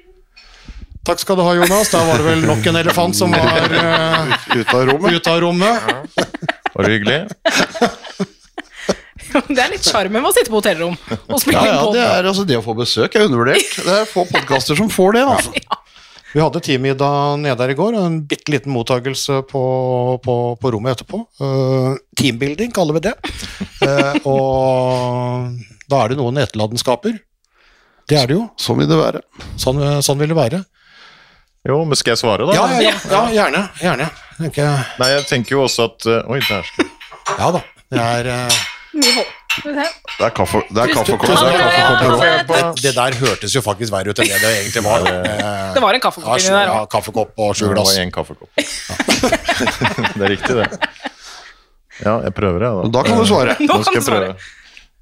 [1.04, 1.90] Takk skal du ha, Jonas.
[1.92, 5.18] Da var det vel nok en elefant som var uh, Ut av rommet?
[5.18, 5.90] Ut av rommet.
[6.74, 7.18] Var det hyggelig?
[9.34, 12.02] Det er litt sjarmen med å sitte på hotellrom og spille Ja, ja, inn det,
[12.06, 13.72] er, altså, det å få besøk er undervurdert.
[13.82, 15.24] Det er få podkaster som får det.
[15.26, 15.50] Altså.
[16.34, 19.62] Vi hadde teammiddag nede der i går, og en bitte liten mottagelse på,
[20.24, 21.20] på, på rommet etterpå.
[21.38, 23.14] Uh, teambuilding kaller vi det.
[23.78, 25.54] Uh, og
[25.86, 27.20] da er det noen etterladenskaper.
[28.10, 28.48] Det er det jo.
[28.58, 29.22] Sånn vil det være.
[29.62, 30.64] Sånn, sånn vil det være.
[31.64, 32.58] Jo, men skal jeg svare, da?
[32.58, 33.62] Ja, ja, ja, ja gjerne.
[33.80, 34.10] gjerne.
[34.42, 34.74] Jeg.
[34.98, 36.90] Nei, jeg tenker jo også at eh, Oi, der skal
[37.38, 37.60] Ja da.
[37.94, 38.56] Det er eh,
[38.94, 39.30] Mye hold.
[39.54, 42.80] Det er kaffe, det er Tusen- kaffekopp.
[42.80, 45.04] Det er der hørtes jo faktisk verre ut enn det det egentlig var.
[45.74, 48.50] Det var en kaffekopp inni der ja, kaffekopp og sju Det var én kaffekopp.
[50.18, 50.68] det er riktig, det.
[52.02, 52.90] Ja, jeg prøver, jeg, da.
[52.98, 53.54] Da kan du svare.
[53.62, 54.32] Nå Nå skal jeg prøve.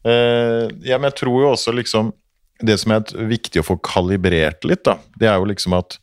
[0.04, 2.08] Eh, ja, men jeg tror jo også liksom
[2.58, 5.96] Det som er viktig å få kalibrert litt, da, det er jo liksom at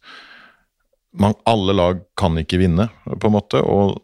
[1.20, 3.62] man, alle lag kan ikke vinne, på en måte.
[3.66, 3.96] Og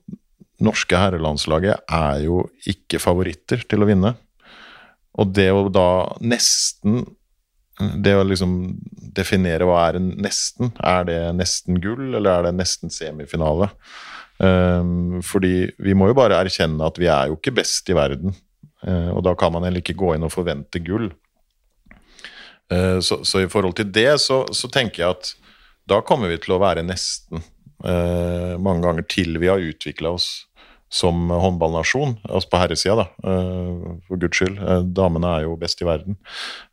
[0.63, 4.13] norske herrelandslaget er jo ikke favoritter til å vinne.
[5.19, 7.05] Og det å da nesten
[7.75, 8.51] Det å liksom
[9.15, 13.67] definere hva er en nesten, er det nesten gull, eller er det nesten semifinale?
[14.39, 18.31] Um, fordi vi må jo bare erkjenne at vi er jo ikke best i verden.
[18.79, 21.09] Uh, og da kan man heller ikke gå inn og forvente gull.
[22.71, 25.33] Uh, så, så i forhold til det, så, så tenker jeg at
[25.91, 27.43] da kommer vi til å være nesten
[27.85, 30.47] mange ganger til vi har utvikla oss
[30.95, 34.59] som håndballnasjon, altså på herresida, da, eh, for guds skyld.
[34.61, 36.17] Eh, damene er jo best i verden.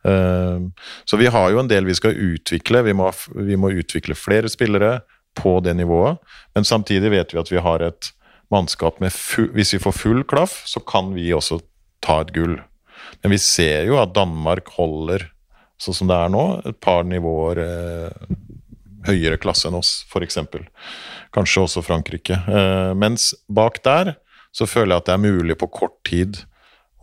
[0.05, 0.59] Eh,
[1.05, 2.83] så vi har jo en del vi skal utvikle.
[2.87, 5.01] Vi må, vi må utvikle flere spillere
[5.35, 6.21] på det nivået,
[6.53, 8.11] men samtidig vet vi at vi har et
[8.53, 11.59] mannskap med full, Hvis vi får full klaff, så kan vi også
[12.01, 12.59] ta et gull.
[13.23, 15.31] Men vi ser jo at Danmark holder,
[15.81, 18.37] sånn som det er nå, et par nivåer eh,
[19.07, 20.39] høyere klasse enn oss, f.eks.
[21.33, 22.37] Kanskje også Frankrike.
[22.47, 24.15] Eh, mens bak der
[24.53, 26.43] så føler jeg at det er mulig på kort tid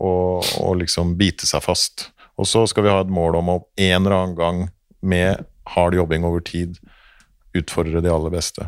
[0.01, 2.09] å, å liksom bite seg fast.
[2.39, 4.61] Og så skal vi ha et mål om å en eller annen gang
[5.01, 6.79] med hard jobbing over tid
[7.57, 8.65] utfordre de aller beste.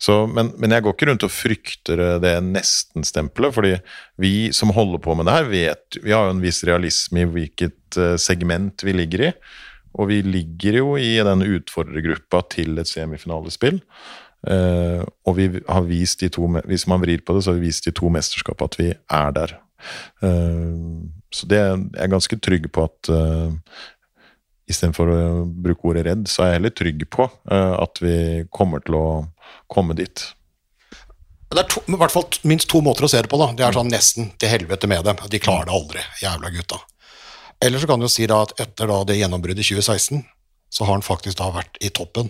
[0.00, 3.72] Så, men, men jeg går ikke rundt og frykter det nesten-stempelet, fordi
[4.20, 7.28] vi som holder på med det her, vet Vi har jo en viss realisme i
[7.28, 9.32] hvilket eh, segment vi ligger i.
[9.96, 13.80] Og vi ligger jo i den utfordrergruppa til et semifinalespill.
[14.46, 17.70] Uh, og vi har vist de to, hvis man vrir på det, så har vi
[17.70, 19.56] vist de to mesterskapene at vi er der.
[20.22, 23.52] Uh, så det er jeg ganske trygg på at uh,
[24.66, 28.16] Istedenfor å bruke ordet redd, så er jeg heller trygg på uh, at vi
[28.50, 29.06] kommer til å
[29.70, 30.24] komme dit.
[31.54, 33.38] Det er to, i hvert fall minst to måter å se det på.
[33.38, 33.52] da.
[33.54, 35.20] Det er sånn nesten til helvete med dem.
[35.30, 36.80] De klarer det aldri, jævla gutta.
[37.64, 40.24] Eller så kan du jo si da at etter da det gjennombruddet i 2016,
[40.70, 42.28] så har han faktisk da vært i toppen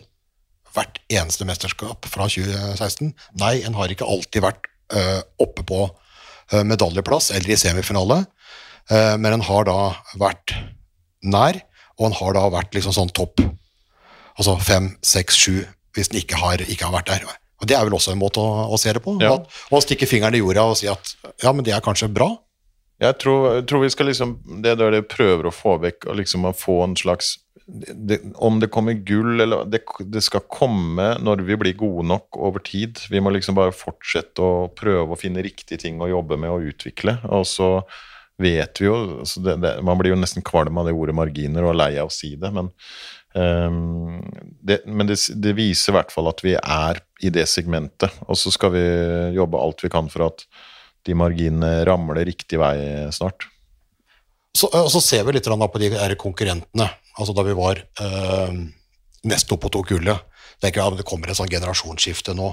[0.77, 3.15] hvert eneste mesterskap fra 2016.
[3.41, 8.23] Nei, en har ikke alltid vært øh, oppe på øh, medaljeplass eller i semifinale,
[8.93, 9.79] øh, men en har da
[10.21, 10.55] vært
[11.25, 11.63] nær,
[11.97, 13.41] og en har da vært liksom sånn topp.
[14.37, 15.65] Altså fem, seks, sju,
[15.97, 17.25] hvis en ikke har, ikke har vært der.
[17.57, 19.17] Og Det er vel også en måte å, å se det på.
[19.25, 19.33] Ja.
[19.33, 22.35] Å, å stikke fingeren i jorda og si at ja, men det er kanskje bra.
[23.03, 26.17] Jeg tror, tror vi skal liksom Det er det jeg prøver å få vekk, og
[26.21, 27.35] liksom å få en slags
[27.67, 29.83] det, Om det kommer gull, eller det,
[30.13, 33.01] det skal komme når vi blir gode nok over tid.
[33.11, 36.69] Vi må liksom bare fortsette å prøve å finne riktige ting å jobbe med og
[36.71, 37.19] utvikle.
[37.27, 37.71] Og så
[38.39, 41.75] vet vi jo altså det, Man blir jo nesten kvalm av det ordet marginer og
[41.81, 42.71] lei av å si det, men
[43.35, 44.23] um,
[44.87, 48.15] Men det viser i hvert fall at vi er i det segmentet.
[48.29, 48.87] Og så skal vi
[49.41, 50.47] jobbe alt vi kan for at
[51.07, 52.77] de marginene ramler riktig vei
[53.15, 53.47] snart.
[54.57, 56.89] Så, og så ser vi litt på de konkurrentene.
[57.17, 58.55] Altså Da vi var eh,
[59.29, 60.23] nesten oppe og tok gullet.
[60.61, 62.49] tenker jeg, ja, Det kommer et sånn generasjonsskifte nå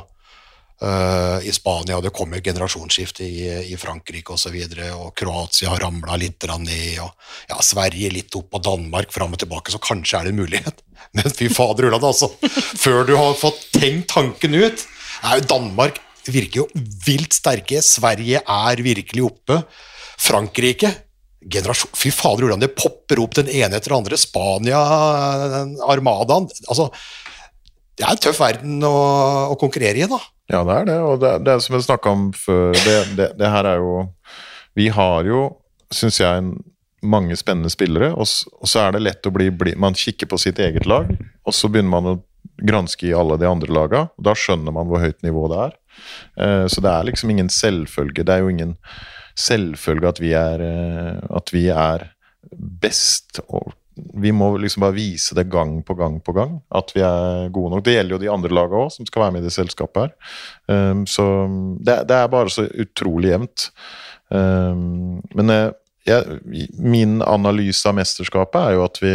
[0.83, 4.55] eh, i Spania, og det kommer et generasjonsskifte i, i Frankrike osv.
[4.55, 7.11] Og, så og Kroatia har ramla litt ned, og
[7.49, 9.71] ja, Sverige litt opp, og Danmark fram og tilbake.
[9.71, 10.83] Så kanskje er det en mulighet.
[11.15, 12.31] Men fy fader ulland, altså.
[12.79, 14.87] Før du har fått tenkt tanken ut
[15.23, 16.67] er jo Danmark virker jo
[17.05, 17.81] vilt sterke.
[17.83, 19.63] Sverige er virkelig oppe.
[20.23, 20.91] Frankrike
[21.49, 24.19] generasjon Fy fader, hvordan det popper opp den ene etter den andre.
[24.19, 24.81] Spania,
[25.91, 26.89] Armadaen altså,
[27.97, 28.93] Det er en tøff verden å,
[29.51, 30.19] å, konkurrere i, da.
[30.51, 33.49] Ja, det er det, og det, det som vi snakka om før det, det, det,
[33.49, 34.05] her er jo
[34.77, 35.45] Vi har jo,
[35.93, 36.53] syns jeg,
[37.03, 39.79] mange spennende spillere, og, så er det lett å bli, blid.
[39.79, 41.11] Man kikker på sitt eget lag,
[41.43, 42.19] og så begynner man å
[42.63, 45.77] granske i alle de andre laga, da skjønner man hvor høyt nivå det er.
[46.37, 48.25] Eh, så det er liksom ingen selvfølge.
[48.25, 48.75] Det er jo ingen
[49.39, 52.09] selvfølge at vi er, eh, at vi er
[52.81, 53.39] best.
[53.47, 57.51] og vi må liksom bare vise det gang på gang på gang, at vi er
[57.53, 57.83] gode nok.
[57.85, 60.15] Det gjelder jo de andre lagene òg, som skal være med i det selskapet her.
[60.65, 61.25] Um, så
[61.77, 63.67] det, er bare så utrolig jevnt.
[64.33, 65.69] Men eh,
[66.09, 66.39] jeg,
[66.79, 69.13] min analyse av mesterskapet er jo at vi,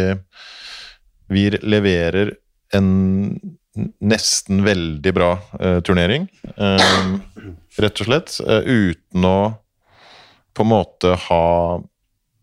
[1.33, 2.33] vi leverer
[2.77, 2.89] en
[3.99, 7.19] nesten veldig bra uh, turnering, um,
[7.79, 8.35] rett og slett.
[8.43, 9.39] Uh, uten å
[10.57, 11.45] på en måte ha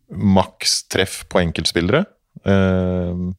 [0.09, 2.05] maks treff på enkeltspillere.
[2.46, 3.33] Uh,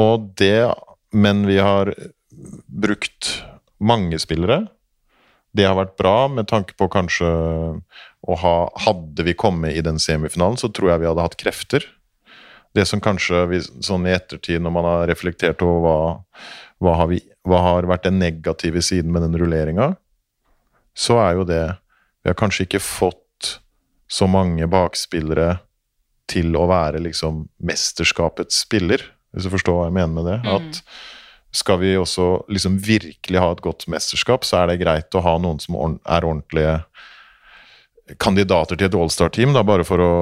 [0.00, 0.72] og det
[1.14, 1.92] Men vi har
[2.66, 3.44] brukt
[3.78, 4.64] mange spillere.
[5.54, 7.28] Det har vært bra med tanke på kanskje
[8.24, 8.54] å ha
[8.86, 11.86] Hadde vi kommet i den semifinalen, så tror jeg vi hadde hatt krefter.
[12.74, 15.98] Det som kanskje vi, sånn i ettertid, når man har reflektert over hva,
[16.82, 19.94] hva, har, vi, hva har vært den negative siden med den rulleringa,
[20.94, 21.64] så er jo det
[22.24, 23.20] Vi har kanskje ikke fått
[24.08, 25.58] så mange bakspillere
[26.30, 29.02] til å være liksom mesterskapets spiller,
[29.34, 30.38] hvis du forstår hva jeg mener med det.
[30.40, 30.54] Mm.
[30.54, 30.80] At
[31.54, 35.36] skal vi også liksom virkelig ha et godt mesterskap, så er det greit å ha
[35.42, 36.78] noen som er ordentlige
[38.20, 39.54] kandidater til et Allstar-team.
[39.64, 40.12] bare for å,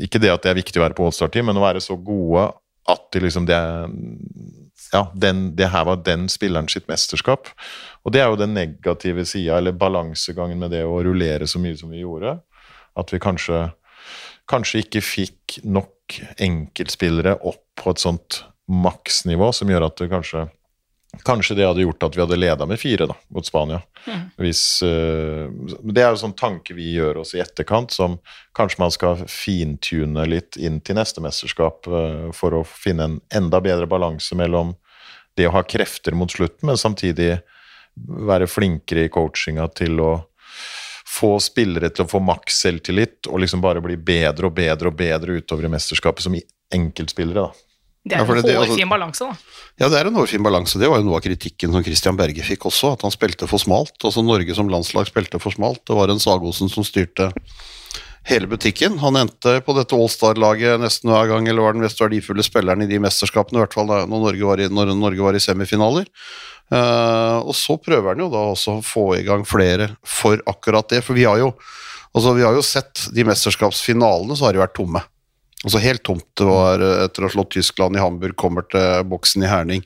[0.00, 2.52] Ikke det at det er viktig å være på Allstar-team, men å være så gode
[2.88, 3.58] at de liksom det,
[4.94, 7.50] ja, den, det her var den spilleren sitt mesterskap.
[8.06, 11.76] Og det er jo den negative sida, eller balansegangen med det å rullere så mye
[11.78, 12.36] som vi gjorde.
[12.94, 13.66] At vi kanskje,
[14.50, 20.48] kanskje ikke fikk nok enkeltspillere opp på et sånt maksnivå som gjør at det kanskje
[21.22, 23.76] Kanskje det hadde gjort at vi hadde leda med fire da, mot Spania.
[24.02, 24.22] Mm.
[24.42, 25.46] Hvis, uh,
[25.86, 28.16] det er jo sånn tanke vi gjør oss i etterkant, som
[28.58, 33.62] kanskje man skal fintune litt inn til neste mesterskap uh, for å finne en enda
[33.62, 34.74] bedre balanse mellom
[35.38, 37.36] det å ha krefter mot slutten, men samtidig
[37.94, 40.12] være flinkere i coachinga til å
[41.14, 44.96] få spillere til å få maks selvtillit og liksom bare bli bedre og bedre og
[44.98, 46.34] bedre utover i mesterskapet som
[46.74, 47.44] enkeltspillere.
[47.44, 47.64] da.
[48.04, 49.60] Det er en ja, hårfin altså, balanse, da.
[49.80, 50.80] Ja, det er en hårfin balanse.
[50.80, 53.62] Det var jo noe av kritikken som Christian Berge fikk også, at han spilte for
[53.62, 53.96] smalt.
[54.02, 55.80] Altså Norge som landslag spilte for smalt.
[55.88, 57.30] Det var en Sagosen som styrte
[58.24, 58.98] hele butikken.
[59.02, 62.88] Han endte på dette Allstar-laget nesten hver gang, eller var den mest verdifulle spilleren i
[62.90, 66.08] de mesterskapene, i hvert fall når Norge var i, Norge var i semifinaler.
[66.72, 70.88] Uh, og så prøver han jo da også å få i gang flere for akkurat
[70.94, 71.02] det.
[71.04, 71.52] For vi har jo,
[72.16, 75.04] altså vi har jo sett de mesterskapsfinalene, så har de vært tomme.
[75.64, 76.26] Altså Helt tomt.
[76.36, 79.84] Det var eh, etter å ha slått Tyskland i Hamburg, kommer til boksen i Herning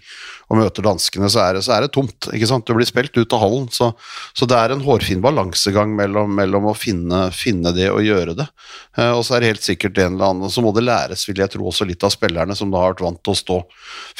[0.48, 2.30] og møter danskene, så er det, så er det tomt.
[2.32, 2.64] ikke sant?
[2.64, 3.66] Du blir spilt ut av hallen.
[3.72, 3.90] Så,
[4.32, 8.48] så det er en hårfin balansegang mellom, mellom å finne, finne, det og gjøre det.
[8.96, 11.42] Eh, og så er det helt sikkert en eller annen Så må det læres, vil
[11.42, 13.58] jeg tro, også litt av spillerne som da har vært vant til å stå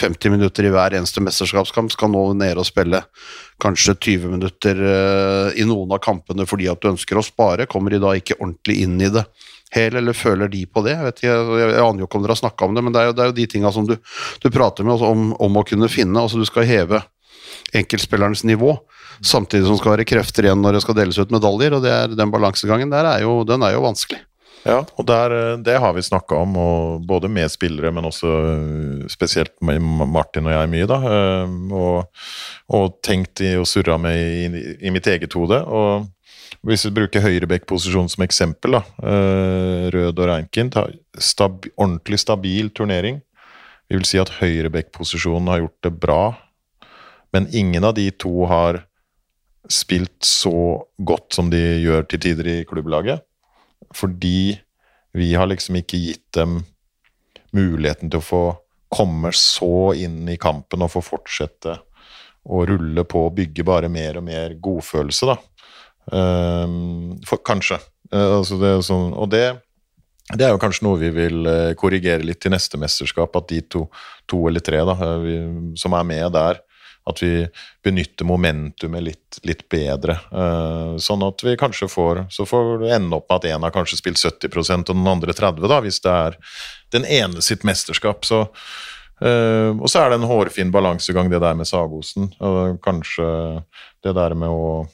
[0.05, 3.03] 50 minutter i hver eneste mesterskapskamp, skal nå ned og spille
[3.63, 7.71] kanskje 20 minutter eh, i noen av kampene fordi at du ønsker å spare.
[7.71, 9.25] Kommer de da ikke ordentlig inn i det?
[9.75, 10.95] Hel, eller føler de på det?
[10.97, 12.95] Jeg, vet ikke, jeg, jeg aner jo ikke om dere har snakka om det, men
[12.95, 13.97] det er jo, det er jo de tinga som du,
[14.43, 16.21] du, prater med altså om, om, å kunne finne.
[16.21, 17.03] altså Du skal heve
[17.77, 18.77] enkeltspillerens nivå,
[19.21, 21.77] samtidig som det skal være krefter igjen når det skal deles ut medaljer.
[21.77, 24.23] og er, Den balansegangen der er jo, den er jo vanskelig.
[24.67, 25.33] Ja, og der,
[25.65, 26.57] det har vi snakka om,
[27.07, 30.89] både med spillere, men også øh, spesielt med Martin og jeg mye.
[30.91, 32.25] da, øh, Og,
[32.69, 35.63] og tenkt i og surra med i, i mitt eget hode.
[35.65, 36.09] og
[36.67, 40.77] hvis vi bruker høyrebekkposisjon som eksempel, da, eh, Rød og Reinkind
[41.19, 43.23] stab, Ordentlig stabil turnering.
[43.89, 46.23] Vi vil si at høyrebekkposisjonen har gjort det bra,
[47.33, 48.85] men ingen av de to har
[49.69, 53.21] spilt så godt som de gjør til tider i klubblaget.
[53.95, 54.59] Fordi
[55.17, 56.65] vi har liksom ikke gitt dem
[57.57, 58.43] muligheten til å få
[58.93, 61.77] komme så inn i kampen og få fortsette
[62.49, 65.37] å rulle på og bygge bare mer og mer godfølelse, da.
[66.13, 67.81] Um, for, kanskje.
[68.13, 69.45] Uh, altså det, sånn, og det,
[70.33, 73.61] det er jo kanskje noe vi vil uh, korrigere litt til neste mesterskap, at de
[73.69, 73.85] to,
[74.31, 75.37] to eller tre da, uh, vi,
[75.81, 76.63] som er med der,
[77.09, 77.33] at vi
[77.85, 80.19] benytter momentumet litt, litt bedre.
[81.01, 83.97] sånn at vi kanskje får Så får det ende opp med at én har kanskje
[83.97, 86.37] spilt 70% og den andre 30 da, hvis det er
[86.93, 88.29] den ene sitt mesterskap.
[88.29, 88.45] Så
[89.19, 92.31] Uh, og så er det en hårfin balansegang, det der med Sagosen.
[92.39, 93.27] Og kanskje
[94.07, 94.85] det der med å,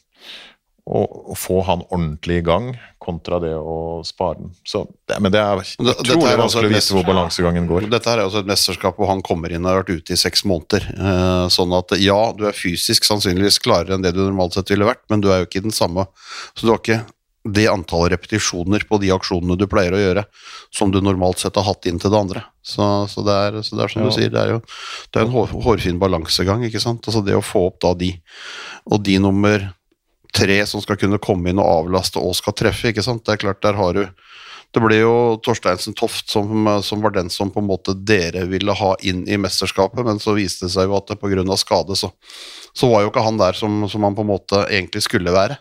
[0.85, 2.67] å, få han ordentlig i gang,
[3.01, 4.53] kontra det å spare den.
[4.69, 7.89] Så, det, men det er utrolig vanskelig å vite hvor balansegangen går.
[7.93, 10.21] Dette her er også et mesterskap hvor han kommer inn og har vært ute i
[10.21, 10.87] seks måneder.
[11.01, 14.89] Uh, sånn at ja, du er fysisk sannsynligvis klarere enn det du normalt sett ville
[14.89, 16.05] vært, men du er jo ikke den samme.
[16.53, 17.03] Så du har ikke
[17.45, 20.25] det antallet repetisjoner på de aksjonene du pleier å gjøre,
[20.73, 22.45] som du normalt sett har hatt inn til det andre.
[22.65, 24.09] Så, så, det, er, så det, er, som ja.
[24.09, 27.05] du sier, det er jo det er en hår, hårfin balansegang, ikke sant.
[27.05, 28.15] Altså det å få opp da de,
[28.89, 29.69] og de nummer
[30.35, 33.25] tre som skal kunne komme inn og avlaste og skal treffe, ikke sant.
[33.27, 34.05] Det er klart, der har du
[34.75, 38.75] det ble jo Torsteinsen Toft som, som, var den som på en måte dere ville
[38.75, 41.45] ha inn i mesterskapet, men så viste det seg jo at pga.
[41.61, 42.11] skade så,
[42.75, 45.61] så var jo ikke han der som, som han på en måte egentlig skulle være.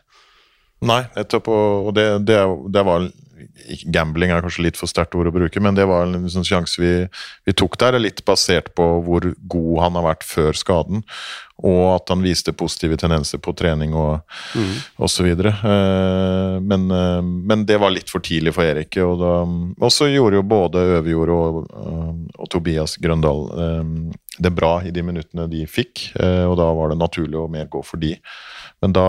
[0.84, 1.48] Nei, nettopp.
[1.54, 2.40] Og det, det,
[2.74, 3.06] det, var
[3.86, 6.82] Gambling er kanskje litt for sterkt ord å bruke, men det var en sånn sjanse
[6.82, 6.92] vi,
[7.46, 8.00] vi, tok der.
[8.02, 11.04] Litt basert på hvor god han har vært før skaden,
[11.62, 14.24] og at han viste positive tendenser på trening og
[14.58, 14.74] mm.
[15.06, 15.30] osv.
[15.30, 18.98] Eh, men, eh, men det var litt for tidlig for Erik.
[19.06, 23.48] Og, så gjorde jo både Øverjord og, eh, og Tobias Grøndal
[24.42, 27.84] det bra i de minuttene de fikk, og da var det naturlig å mer gå
[27.86, 28.16] for de.
[28.82, 29.06] Men da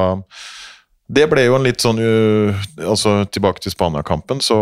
[1.12, 1.98] det ble jo en litt sånn
[2.80, 4.56] altså Tilbake til Spania-kampen, så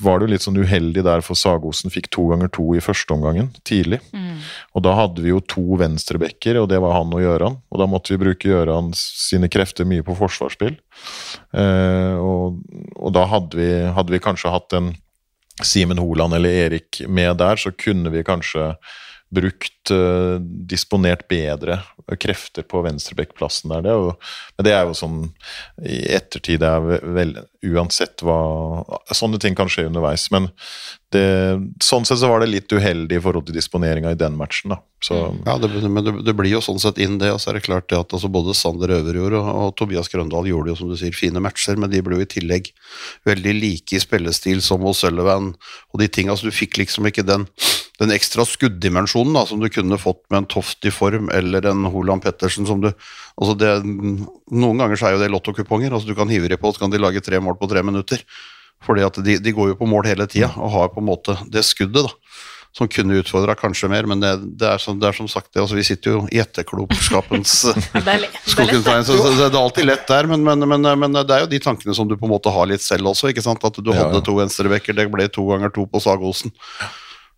[0.00, 3.12] var det jo litt sånn uheldig der, for Sagosen fikk to ganger to i første
[3.12, 4.00] omgangen, tidlig.
[4.16, 4.40] Mm.
[4.72, 7.60] Og da hadde vi jo to venstrebacker, og det var han og Gjøran.
[7.68, 10.78] Og da måtte vi bruke Gjøran sine krefter mye på forsvarsspill.
[11.60, 12.62] Eh, og,
[12.96, 14.94] og, da hadde vi, hadde vi kanskje hatt en
[15.62, 18.72] Simen Holand eller Erik med der, så kunne vi kanskje
[19.32, 21.80] brukt, uh, disponert bedre
[22.20, 23.84] krefter på venstrebekkplassen der.
[23.86, 24.10] Det jo,
[24.56, 25.20] men det er jo sånn
[25.86, 26.82] i ettertid er
[27.14, 28.40] vel, Uansett hva
[29.14, 30.24] Sånne ting kan skje underveis.
[30.34, 30.48] Men
[31.14, 31.22] det,
[31.84, 34.74] sånn sett så var det litt uheldig i forhold til disponeringa i den matchen.
[34.74, 34.80] da.
[35.02, 35.38] Så, mm.
[35.46, 37.30] ja, det, men det, det, blir jo sånn sett inn, det.
[37.34, 40.50] Og så er det klart det at altså både Sander Øverjord og, og, Tobias Grøndal
[40.50, 42.72] gjorde jo som du sier fine matcher, men de ble jo i tillegg
[43.28, 46.34] veldig like i spillestil som O'Sullivan og de tinga.
[46.34, 47.46] Så du fikk liksom ikke den
[48.00, 51.84] den ekstra skuddimensjonen da, som du kunne fått med en Toft i form eller en
[51.92, 55.92] Holand Pettersen som du altså det, Noen ganger så er jo det lottokuponger.
[55.92, 58.24] altså Du kan hive dem på, så kan de lage tre mål på tre minutter.
[58.82, 61.36] Fordi at de, de går jo på mål hele tida og har på en måte
[61.52, 62.08] det skuddet.
[62.08, 65.50] da som kunne utfordra kanskje mer, men det, det, er som, det, er som, sagt
[65.52, 67.52] det, altså Vi sitter jo i etterklokskapens
[68.54, 71.60] skogstegn, så det er alltid lett der, men, men, men, men, det er jo de
[71.60, 73.28] tankene som du på en måte har litt selv også.
[73.28, 76.54] ikke sant, At du hadde to venstrebekker, det ble to ganger to på Sagosen.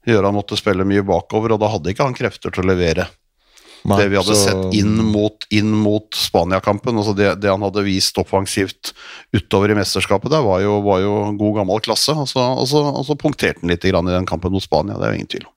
[0.08, 3.08] Gjøran måtte spille mye bakover, og da hadde ikke han krefter til å levere
[3.84, 4.48] Nei, det vi hadde så...
[4.48, 5.44] sett inn mot,
[5.76, 6.96] mot Spania-kampen.
[6.96, 8.94] Altså det, det, han hadde vist offensivt
[9.36, 12.16] utover i mesterskapet der, var jo, var jo god gammel klasse.
[12.16, 15.08] Og så, og så, og så punkterte han litt i den kampen mot Spania, det
[15.08, 15.52] er jo ingen tvil om.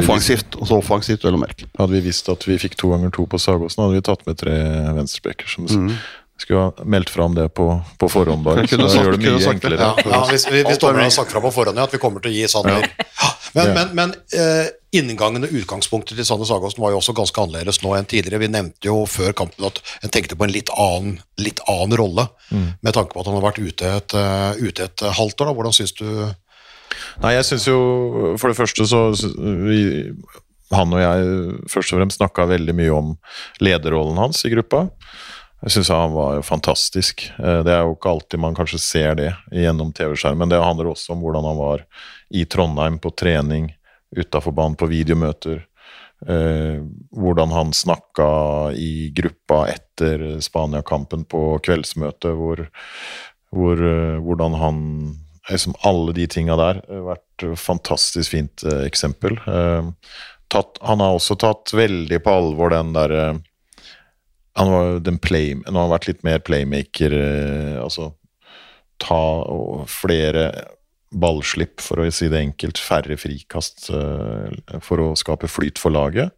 [0.00, 1.70] offensivt, og så offensivt, vel å merke.
[1.78, 4.42] Hadde vi visst at vi fikk to ganger to på Sagåsen, hadde vi tatt med
[4.42, 4.56] tre
[4.98, 5.50] venstrebekker.
[5.50, 5.92] Som mm.
[6.42, 8.66] Skulle ha meldt fram det på, på forhånd, bare.
[8.68, 9.78] Så det gjør det mye enklere.
[9.80, 12.20] Ja, ja, hvis, hvis, hvis dommerne har sagt fra på forhånd ja, at vi kommer
[12.24, 13.05] til å gi Sander ja.
[13.56, 17.80] Men, men, men uh, inngangen og utgangspunktet til Sanne Sagåsen var jo også ganske annerledes
[17.82, 18.42] nå enn tidligere.
[18.44, 22.28] Vi nevnte jo før kampen at en tenkte på en litt annen, litt annen rolle,
[22.50, 22.66] mm.
[22.84, 25.50] med tanke på at han har vært ute et, uh, ute et halvt år.
[25.50, 25.56] Da.
[25.60, 26.08] Hvordan syns du
[27.20, 27.78] Nei, jeg syns jo
[28.40, 29.00] For det første så
[29.66, 29.80] vi,
[30.72, 31.32] Han og jeg
[31.68, 33.10] først og fremst snakka veldig mye om
[33.60, 34.86] lederrollen hans i gruppa.
[35.64, 37.24] Jeg syns han var fantastisk.
[37.40, 40.50] Eh, det er jo ikke alltid man kanskje ser det gjennom TV-skjermen.
[40.52, 41.84] Det handler også om hvordan han var
[42.30, 43.70] i Trondheim på trening,
[44.16, 45.64] utafor banen på videomøter.
[46.26, 46.80] Eh,
[47.12, 48.28] hvordan han snakka
[48.72, 52.66] i gruppa etter Spania-kampen på kveldsmøtet, hvor,
[53.52, 54.82] hvor, eh, hvordan han
[55.46, 59.36] liksom Alle de tinga der har vært et fantastisk fint eksempel.
[60.50, 63.28] Tatt, han har også tatt veldig på alvor den derre
[64.56, 67.12] han den play, han har vært litt mer playmaker.
[67.12, 68.14] Eh, altså
[69.02, 69.20] ta
[69.90, 70.46] flere
[71.14, 72.80] ballslipp, for å si det enkelt.
[72.82, 76.34] Færre frikast eh, for å skape flyt for laget.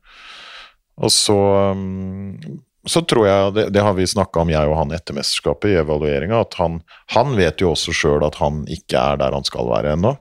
[0.99, 1.39] Og så,
[1.79, 2.59] mm,
[2.89, 5.81] så tror jeg, det, det har vi snakka om, jeg og han etter mesterskapet, i
[5.83, 6.81] evalueringa, at han,
[7.15, 10.17] han, vet jo også sjøl at han ikke er der han skal være ennå.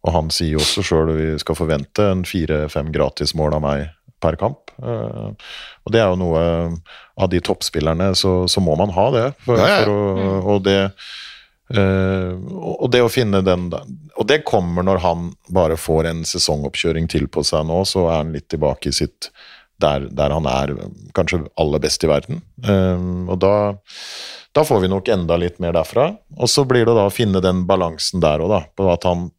[0.00, 3.88] og han sier jo også sjøl vi skal forvente en fire-fem gratismål av meg
[4.20, 4.72] per kamp.
[4.80, 5.50] Eh,
[5.84, 6.42] og det er jo noe
[7.20, 9.26] Av de toppspillerne så, så må man ha det.
[9.44, 9.80] For, Ja, ja.
[9.84, 10.78] For å, og det
[11.74, 17.08] eh, og det å finne den Og det kommer når han bare får en sesongoppkjøring
[17.10, 19.30] til på seg nå, så er han litt tilbake i sitt
[19.80, 20.74] der, der han er
[21.16, 22.42] kanskje aller best i verden.
[22.60, 23.54] Uh, og da,
[24.52, 26.10] da får vi nok enda litt mer derfra.
[26.36, 28.60] Og så blir det da å finne den balansen der òg, da.
[28.76, 29.30] På at han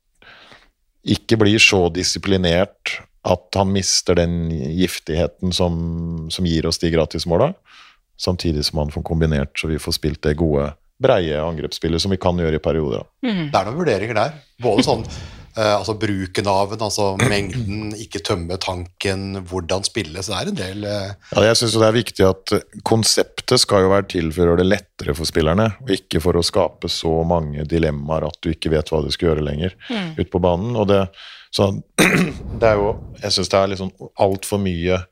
[1.01, 5.75] ikke blir så disiplinert at han mister den giftigheten som,
[6.33, 7.51] som gir oss de gratismåla.
[8.21, 10.71] Samtidig som han får kombinert så vi får spilt det gode,
[11.01, 13.05] breie angrepsspillet som vi kan gjøre i perioder.
[13.25, 13.45] Mm.
[13.51, 14.35] Det er noen vurderinger der.
[14.61, 15.05] Både sånn
[15.57, 20.23] eh, altså bruken av den, altså mengden, ikke tømme tanken, hvordan spille.
[20.23, 22.55] Så det er en del eh, Ja, jeg synes jo det er viktig at
[22.87, 26.37] konseptet skal jo være til for å gjøre det lettere for spillerne, og ikke for
[26.37, 29.75] å skape så mange dilemmaer at du ikke vet hva du skal gjøre lenger
[30.19, 30.77] ut på banen.
[30.79, 31.03] Og det,
[31.53, 31.71] så
[32.61, 33.91] det er jo Jeg syns det er liksom
[34.21, 35.03] altfor mye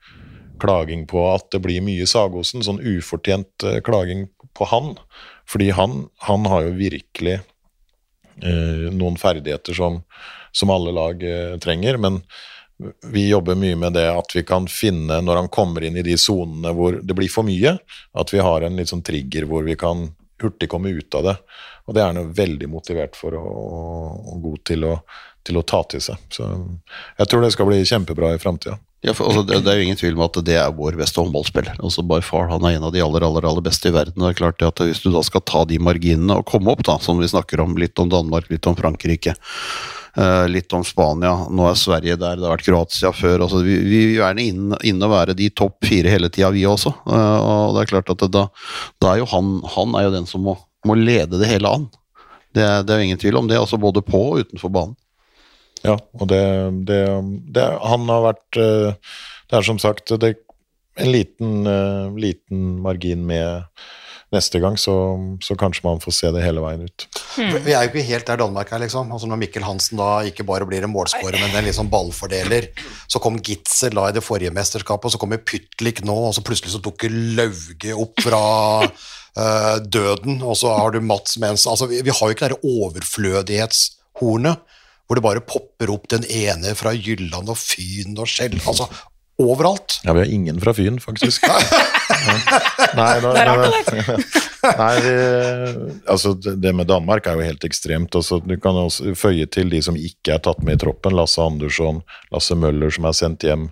[0.59, 4.27] klaging på at det blir mye Sagosen, sånn ufortjent eh, klaging
[4.57, 4.95] på han.
[5.49, 10.01] Fordi han, han har jo virkelig eh, noen ferdigheter som,
[10.51, 12.21] som alle lag eh, trenger, men
[13.11, 16.15] vi jobber mye med det at vi kan finne, når han kommer inn i de
[16.17, 17.75] sonene hvor det blir for mye,
[18.15, 20.07] at vi har en litt sånn trigger hvor vi kan
[20.39, 21.35] hurtig komme ut av det.
[21.87, 24.93] Og det er han jo veldig motivert for og, og god til å,
[25.49, 26.21] til å ta til seg.
[26.33, 26.45] Så
[27.17, 28.77] jeg tror det skal bli kjempebra i framtida.
[29.01, 31.77] Ja, altså, det, det er jo ingen tvil om at det er vår beste håndballspiller.
[31.79, 34.17] Altså, By far, han er en av de aller aller, aller beste i verden.
[34.19, 36.97] det er klart at Hvis du da skal ta de marginene og komme opp, da,
[36.99, 39.37] som vi snakker om, litt om Danmark, litt om Frankrike,
[40.19, 43.79] uh, litt om Spania, nå er Sverige der, det har vært Kroatia før altså, Vi,
[43.87, 46.91] vi vil gjerne inn, inn og være de topp fire hele tida, vi også.
[47.07, 48.49] Uh, og det er klart at det, da,
[48.99, 51.87] da er jo han, han er jo den som må, må lede det hele an.
[52.51, 54.99] Det, det er jo ingen tvil om det, altså både på og utenfor banen.
[55.85, 56.43] Ja, og det,
[56.89, 56.99] det,
[57.55, 59.13] det Han har vært eh,
[59.47, 60.33] Det er som sagt det,
[60.99, 63.63] en liten, eh, liten margin med
[64.29, 64.93] neste gang, så,
[65.41, 67.05] så kanskje man får se det hele veien ut.
[67.39, 69.09] Vi er jo ikke helt der Danmark er, liksom.
[69.15, 72.63] Altså Når Mikkel Hansen da ikke bare blir en målskårer, men en liksom ballfordeler.
[73.09, 76.45] Så kom Gitzel da i det forrige mesterskapet, og så kommer Pytlik nå, og så
[76.45, 77.09] plutselig så dukker
[77.39, 78.43] Lauge opp fra
[79.41, 82.61] eh, døden, og så har du Mats Mens Altså, vi, vi har jo ikke det
[82.61, 84.55] overflødighetshornet
[85.09, 88.85] hvor det bare popper opp den ene fra Jylland og Fyn og Skjell Altså
[89.39, 90.01] overalt.
[90.03, 91.47] Ja, vi har ingen fra Fyn, faktisk.
[92.99, 93.91] Nei, er rart,
[94.81, 95.13] Nei, vi,
[96.11, 98.15] altså det det med Danmark er jo helt ekstremt.
[98.19, 101.15] Altså, du kan også føye til de som ikke er tatt med i troppen.
[101.15, 102.03] Lasse Andersson,
[102.35, 103.69] Lasse Møller som er sendt hjem.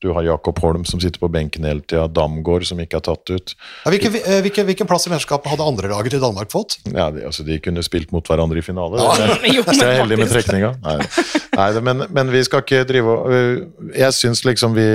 [0.00, 2.06] Du har Jakob Holm som sitter på benken hele tida.
[2.08, 3.52] Damgård som ikke er tatt ut.
[3.84, 6.78] Ja, hvilken, eh, hvilken, hvilken plass i mesterskapet hadde andre laget i Danmark fått?
[6.88, 8.96] Ja, de, altså, de kunne spilt mot hverandre i finale.
[8.96, 9.12] Ja.
[9.18, 9.36] Det,
[9.68, 10.72] det, jeg er heldig med trekninga.
[10.86, 10.96] Nei,
[11.58, 13.60] Nei men, men vi skal ikke drive og øh,
[13.98, 14.88] Jeg syns liksom vi,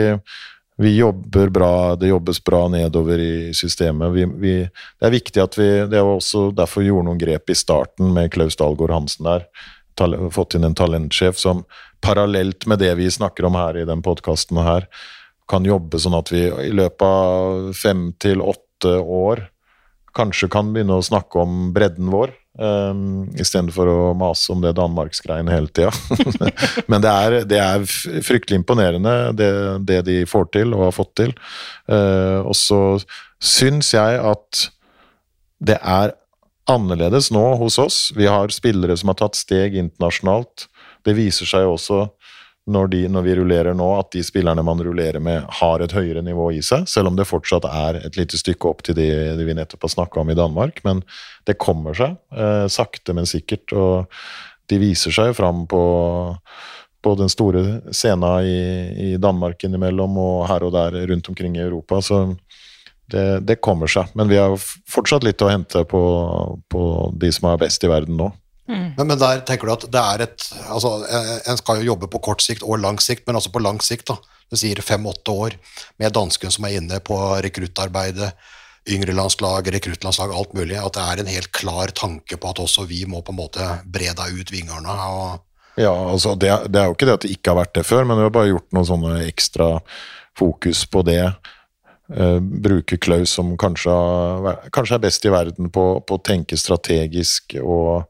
[0.82, 4.10] vi jobber bra, det jobbes bra nedover i systemet.
[4.16, 7.53] Vi, vi, det er viktig at vi Det var også derfor vi gjorde noen grep
[7.53, 9.45] i starten med Klaus Dahlgaard Hansen der.
[10.32, 11.64] Fått inn en talentsjef som
[12.06, 14.88] parallelt med det vi snakker om her i den podkasten her,
[15.50, 19.46] kan jobbe sånn at vi i løpet av fem til åtte år
[20.16, 25.52] kanskje kan begynne å snakke om bredden vår, um, istedenfor å mase om det Danmarksgreiene
[25.52, 25.91] hele tida.
[26.91, 27.88] Men det er, det er
[28.24, 29.52] fryktelig imponerende, det,
[29.88, 31.36] det de får til og har fått til.
[31.91, 32.82] Uh, og så
[33.43, 34.68] syns jeg at
[35.66, 36.16] det er
[36.72, 37.99] annerledes nå hos oss.
[38.16, 40.68] Vi har spillere som har tatt steg internasjonalt.
[41.05, 42.05] Det viser seg jo også
[42.66, 46.24] når, de, når vi rullerer nå, at de spillerne man rullerer med, har et høyere
[46.26, 49.45] nivå i seg, selv om det fortsatt er et lite stykke opp til de, de
[49.45, 50.82] vi nettopp har snakka om i Danmark.
[50.88, 51.03] Men
[51.45, 53.70] det kommer seg, eh, sakte, men sikkert.
[53.78, 55.84] Og de viser seg fram på,
[57.05, 58.57] på den store scena i,
[59.11, 62.01] i Danmark innimellom, og her og der rundt omkring i Europa.
[62.01, 62.24] Så
[63.12, 64.10] det, det kommer seg.
[64.18, 64.56] Men vi har
[64.89, 66.01] fortsatt litt å hente på,
[66.72, 66.82] på
[67.22, 68.32] de som er best i verden nå.
[68.68, 72.08] Men, men der tenker du at det er et altså, eh, En skal jo jobbe
[72.10, 74.08] på kort sikt og lang sikt, men altså på lang sikt.
[74.10, 74.16] da,
[74.49, 75.53] Du sier fem-åtte år
[76.01, 77.14] med dansken som er inne på
[77.45, 78.32] rekruttarbeidet,
[78.89, 80.80] yngre landslag, rekruttlandslag, alt mulig.
[80.82, 83.70] At det er en helt klar tanke på at også vi må på en måte
[83.86, 84.97] bre deg ut vingene.
[84.97, 85.41] og
[85.78, 87.86] Ja, altså det, er- det er jo ikke det at det ikke har vært det
[87.86, 89.70] før, men vi har bare gjort noen sånne ekstra
[90.38, 91.22] fokus på det.
[92.14, 93.93] Eh, bruke Klaus som kanskje,
[94.74, 98.06] kanskje er best i verden på, på å tenke strategisk og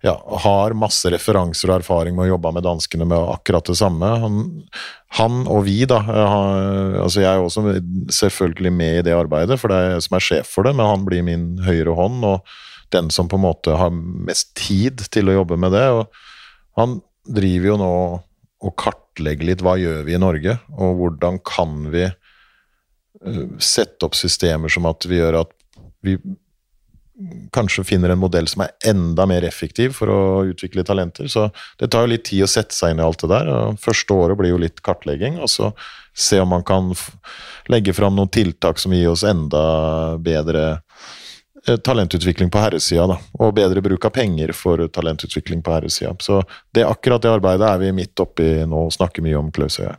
[0.00, 0.14] ja,
[0.44, 4.08] har masse referanser og erfaring med å jobbe med danskene med akkurat det samme.
[4.22, 4.38] Han,
[5.18, 7.64] han og vi, da eh, har, altså Jeg er også
[8.20, 10.88] selvfølgelig med i det arbeidet, for det er jeg som er sjef for det, men
[10.88, 12.56] han blir min høyre hånd og
[12.94, 15.84] den som på en måte har mest tid til å jobbe med det.
[15.92, 16.08] og
[16.80, 17.92] han, driver jo nå
[18.64, 22.06] og kartlegger litt hva gjør vi i Norge, og hvordan kan vi
[23.62, 25.54] sette opp systemer som at vi gjør at
[26.06, 26.18] vi
[27.52, 30.20] kanskje finner en modell som er enda mer effektiv for å
[30.52, 31.26] utvikle talenter.
[31.30, 31.48] Så
[31.80, 33.50] det tar jo litt tid å sette seg inn i alt det der.
[33.50, 35.72] og Første året blir jo litt kartlegging, og så
[36.14, 36.92] se om man kan
[37.70, 39.62] legge fram noen tiltak som gir oss enda
[40.22, 40.64] bedre
[41.66, 43.18] eh, talentutvikling på herresida, da.
[43.42, 46.14] Og bedre bruk av penger for talentutvikling på herresida.
[46.22, 46.42] Så
[46.74, 49.90] det, akkurat det arbeidet er vi midt oppi nå og snakker mye om, Klaus og
[49.90, 49.98] jeg.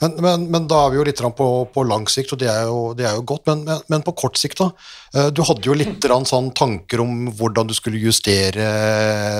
[0.00, 2.68] Men, men, men, da er vi jo litt på, på lang sikt, og det er
[2.68, 3.48] jo, det er jo godt.
[3.50, 4.70] Men, men, på kort sikt, da.
[5.14, 8.68] Eh, du hadde jo litt sånn tanker om hvordan du skulle justere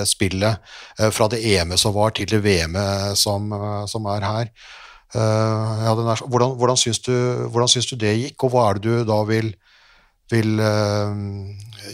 [0.09, 0.59] spillet
[0.99, 3.51] eh, fra det EM-et som var, til det VM-et som,
[3.91, 4.53] som, er her.
[5.15, 7.15] Eh, ja, er, hvordan, hvordan, syns du,
[7.49, 9.53] hvordan syns du det gikk, og hva er det du da vil,
[10.35, 10.63] vil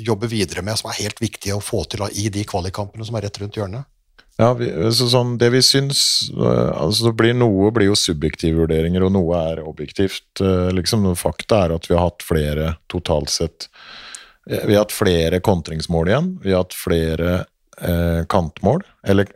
[0.04, 3.28] jobbe videre med som er helt viktig å få til i de kvalikkampene som er
[3.28, 3.88] rett rundt hjørnet?
[4.36, 6.00] Ja, vi, så sånn, Det vi syns
[6.34, 10.26] eh, altså det blir Noe blir jo subjektive vurderinger, og noe er objektivt.
[10.42, 13.68] Eh, liksom, Fakta er at vi har hatt flere totalt sett
[14.50, 16.34] eh, Vi har hatt flere kontringsmål igjen.
[16.42, 17.36] Vi har hatt flere
[17.78, 18.82] eh, kantmål.
[19.06, 19.30] Eller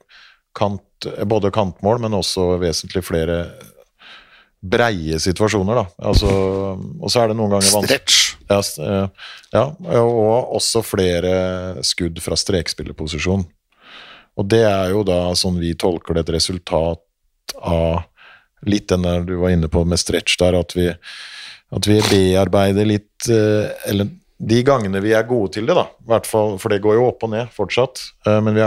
[0.58, 3.44] kant, både kantmål, men også vesentlig flere
[4.58, 5.84] breie situasjoner, da.
[6.10, 6.28] Altså,
[6.98, 8.58] og så er det noen ganger vanskelig ja,
[9.52, 11.32] ja, og også flere
[11.86, 13.44] skudd fra strekspillerposisjon.
[14.38, 18.04] Og det er jo da sånn vi tolker det et resultat av
[18.66, 22.88] litt den der du var inne på med stretch der, at vi, at vi bearbeider
[22.88, 26.82] litt eh, Eller de gangene vi er gode til det, da, hvert fall, for det
[26.82, 28.66] går jo opp og ned fortsatt, eh, men vi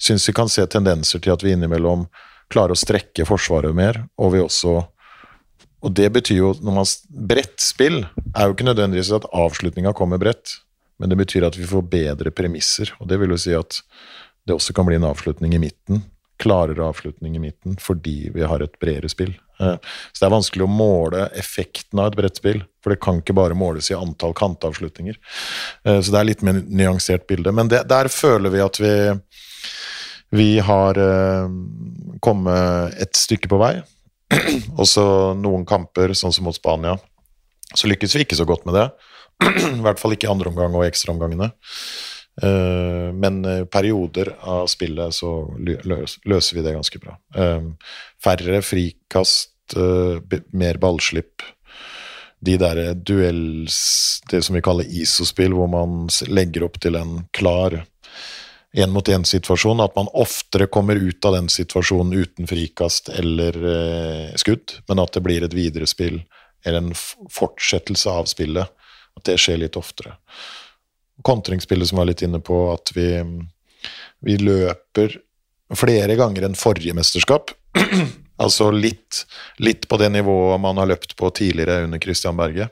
[0.00, 2.06] syns vi kan se tendenser til at vi innimellom
[2.50, 4.80] klarer å strekke Forsvaret mer, og vi også
[5.80, 10.20] og det betyr jo når man Bredt spill er jo ikke nødvendigvis at avslutninga kommer
[10.20, 10.58] bredt,
[11.00, 12.92] men det betyr at vi får bedre premisser.
[13.00, 13.80] Og det vil jo si at
[14.46, 16.04] det også kan bli en avslutning i midten.
[16.40, 19.34] Klarere avslutning i midten fordi vi har et bredere spill.
[19.60, 19.76] Eh,
[20.12, 23.36] så det er vanskelig å måle effekten av et bredt spill, for det kan ikke
[23.36, 25.18] bare måles i antall kantavslutninger.
[25.84, 27.52] Eh, så det er litt mer nyansert bilde.
[27.56, 28.94] Men det, der føler vi at vi,
[30.36, 31.52] vi har eh,
[32.24, 33.74] kommet et stykke på vei.
[34.82, 35.04] Også
[35.38, 36.96] noen kamper, sånn som mot Spania,
[37.74, 38.88] så lykkes vi ikke så godt med det.
[39.76, 41.52] I hvert fall ikke i andre omgang og ekstraomgangene.
[42.42, 45.30] Eh, men eh, perioder av spillet så
[46.24, 47.16] løser vi det ganske bra.
[47.36, 47.62] Eh,
[48.22, 49.56] færre frikast,
[50.50, 51.44] mer ballslipp.
[52.42, 53.76] De der duells
[54.30, 57.76] Det som vi kaller ISO-spill, hvor man legger opp til en klar
[58.74, 59.82] én-mot-én-situasjon.
[59.82, 63.58] At man oftere kommer ut av den situasjonen uten frikast eller
[64.38, 66.22] skudd, men at det blir et viderespill
[66.64, 66.94] eller en
[67.30, 68.70] fortsettelse av spillet.
[69.18, 70.16] At det skjer litt oftere
[71.26, 73.08] kontringsspillet som var litt inne på, at vi,
[74.24, 75.18] vi løper
[75.76, 77.52] flere ganger enn forrige mesterskap.
[78.44, 79.24] altså litt,
[79.62, 82.70] litt, på det nivået man har løpt på tidligere under Christian Berge.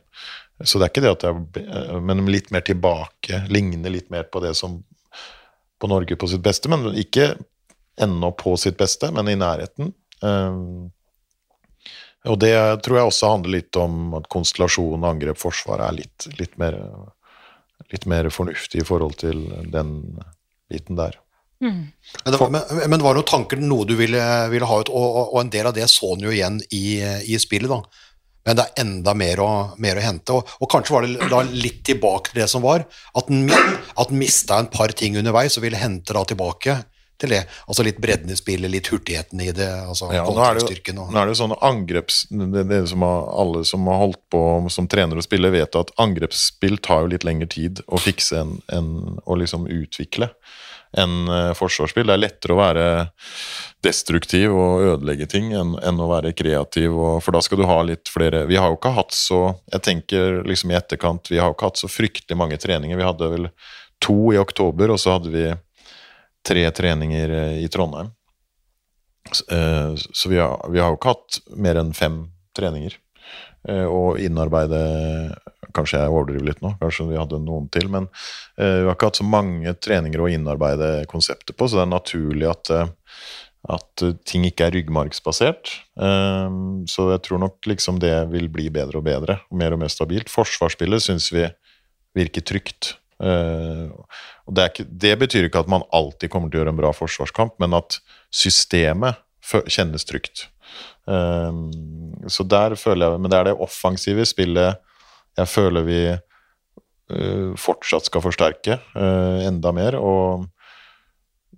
[0.64, 3.44] Så det er ikke det at er Men litt mer tilbake.
[3.52, 4.80] Ligner litt mer på det som
[5.78, 7.36] på Norge på sitt beste, men ikke
[8.02, 9.92] ennå på sitt beste, men i nærheten.
[10.20, 10.90] Um,
[12.26, 16.56] og det tror jeg også handler litt om at konstellasjon, angrep, forsvar er litt, litt
[16.58, 16.74] mer
[17.92, 19.94] litt mer fornuftig i forhold til den
[20.68, 21.16] biten der.
[21.64, 21.90] Mm.
[22.24, 24.20] Men, det var, men, men, var det noen tanker, noe du ville,
[24.52, 27.40] ville ha ut, og, og, en del av det så en jo igjen i, i
[27.40, 28.04] spillet, da.
[28.46, 29.48] Men det er enda mer å,
[29.82, 30.36] mer å hente.
[30.36, 32.86] Og, og, kanskje var det da litt tilbake til det som var,
[33.18, 36.78] at en, at mista en par ting underveis og ville hente da tilbake
[37.20, 37.42] til det.
[37.66, 39.68] Altså litt bredden i spillet, litt hurtigheten i det.
[39.84, 41.10] altså ja, nå er det, og...
[41.10, 42.22] nå er det jo sånn angreps...
[42.30, 44.42] Det, det som har, alle som har holdt på
[44.72, 48.56] som trener og spiller, vet at angrepsspill tar jo litt lengre tid å fikse enn
[48.74, 48.90] en,
[49.26, 50.30] å liksom utvikle
[50.96, 52.06] enn uh, forsvarsspill.
[52.08, 52.86] Det er lettere å være
[53.84, 57.78] destruktiv og ødelegge ting enn, enn å være kreativ, og, for da skal du ha
[57.86, 61.50] litt flere Vi har jo ikke hatt så Jeg tenker liksom i etterkant, vi har
[61.50, 62.98] jo ikke hatt så fryktelig mange treninger.
[62.98, 63.50] Vi hadde vel
[64.02, 65.46] to i oktober, og så hadde vi
[66.48, 68.10] tre treninger eh, i Trondheim.
[69.50, 72.22] Eh, så vi har, vi har jo ikke hatt mer enn fem
[72.56, 72.96] treninger.
[73.68, 74.82] Eh, og innarbeide
[75.76, 77.90] Kanskje jeg overdriver litt nå, kanskje vi hadde noen til.
[77.92, 78.06] Men
[78.56, 82.46] vi har ikke hatt så mange treninger å innarbeide konseptet på, så det er naturlig
[82.48, 82.70] at,
[83.76, 85.74] at ting ikke er ryggmargsbasert.
[86.88, 89.92] Så jeg tror nok liksom det vil bli bedre og bedre, og mer og mer
[89.92, 90.32] stabilt.
[90.32, 91.44] Forsvarsspillet syns vi
[92.16, 92.94] virker trygt.
[94.48, 96.80] Uh, og det, ikke, det, betyr ikke at man alltid kommer til å gjøre en
[96.80, 98.00] bra forsvarskamp, men at
[98.34, 99.20] systemet
[99.68, 100.48] kjennes trygt.
[101.08, 101.68] Um,
[102.28, 104.76] så der føler jeg Men det er det offensive spillet
[105.38, 109.96] jeg føler vi uh, fortsatt skal forsterke enda mer.
[109.96, 110.48] Og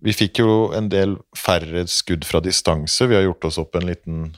[0.04, 3.08] vi fikk jo en del færre skudd fra distanse.
[3.08, 4.28] Vi har gjort oss opp en liten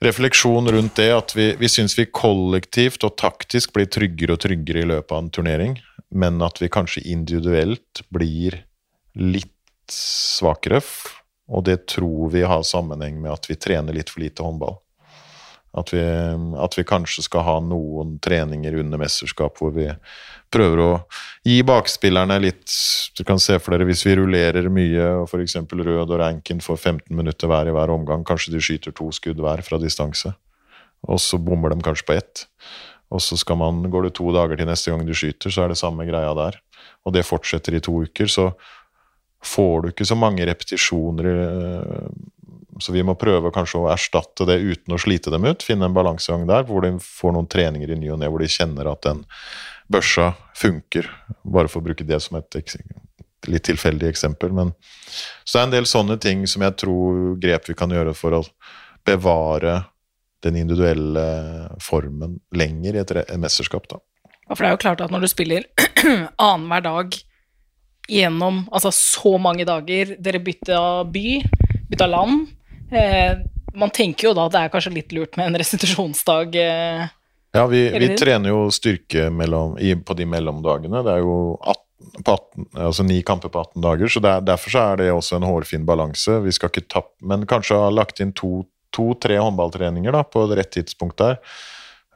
[0.00, 4.84] refleksjon rundt det, at vi, vi syns vi kollektivt og taktisk blir tryggere og tryggere
[4.84, 5.76] i løpet av en turnering,
[6.10, 8.60] men at vi kanskje individuelt blir
[9.14, 9.54] litt
[9.94, 10.82] svakere.
[11.50, 14.78] Og det tror vi har sammenheng med at vi trener litt for lite håndball.
[15.70, 19.86] At vi, at vi kanskje skal ha noen treninger under mesterskap hvor vi
[20.50, 20.88] prøver å
[21.46, 22.74] gi bakspillerne litt
[23.14, 25.60] Du kan se for dere hvis vi rullerer mye, og f.eks.
[25.70, 29.42] Rød og Rankin får 15 minutter hver i hver omgang, kanskje de skyter to skudd
[29.42, 30.32] hver fra distanse,
[31.06, 32.46] og så bommer de kanskje på ett.
[33.10, 35.72] Og så skal man, går det to dager til neste gang du skyter, så er
[35.72, 36.60] det samme greia der.
[37.06, 38.30] Og det fortsetter i to uker.
[38.30, 38.50] Så
[39.44, 42.10] får du ikke så mange repetisjoner eh,
[42.80, 45.64] så vi må prøve kanskje å erstatte det uten å slite dem ut.
[45.64, 48.50] Finne en balansegang der hvor de får noen treninger i ny og ne, hvor de
[48.50, 49.22] kjenner at den
[49.90, 51.08] børsa funker.
[51.44, 52.76] Bare for å bruke det som et
[53.50, 54.54] litt tilfeldig eksempel.
[54.56, 54.72] Men,
[55.44, 58.40] så det er en del sånne ting som jeg tror grep vi kan gjøre for
[58.40, 58.44] å
[59.06, 59.80] bevare
[60.44, 61.24] den individuelle
[61.82, 63.88] formen lenger i et mesterskap.
[63.90, 64.00] da.
[64.48, 65.66] Ja, for det er jo klart at når du spiller
[66.50, 67.18] annenhver dag
[68.10, 70.80] gjennom altså så mange dager, dere bytta
[71.12, 71.26] by,
[71.92, 72.48] bytta land
[72.90, 73.38] Eh,
[73.74, 76.58] man tenker jo da at det er kanskje litt lurt med en restitusjonsdag.
[76.58, 77.04] Eh,
[77.54, 81.02] ja, vi, vi trener jo styrke mellom, i, på de mellomdagene.
[81.06, 81.86] Det er jo 18,
[82.24, 85.48] 18, altså ni kamper på 18 dager, så er, derfor så er det også en
[85.48, 86.40] hårfin balanse.
[86.44, 88.34] Vi skal ikke tappe, men kanskje ha lagt inn
[88.94, 91.38] to-tre håndballtreninger da, på rett tidspunkt der.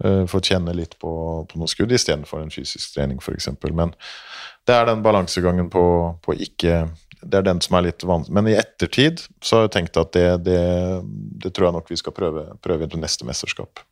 [0.02, 1.10] Uh, Fått kjenne litt på,
[1.50, 3.50] på noen skudd istedenfor en fysisk trening, f.eks.
[3.70, 3.94] Men
[4.66, 5.84] det er den balansegangen på,
[6.24, 6.84] på ikke
[7.24, 8.34] det er den som er litt vanskelig.
[8.36, 10.60] Men i ettertid så har jeg tenkt at det, det,
[11.44, 13.82] det tror jeg nok vi skal prøve, prøve til neste mesterskap.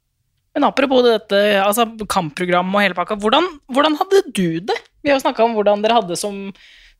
[0.52, 4.78] Men apropos dette altså kampprogram og hele pakka, hvordan, hvordan hadde du det?
[5.00, 6.50] Vi har jo snakka om hvordan dere hadde som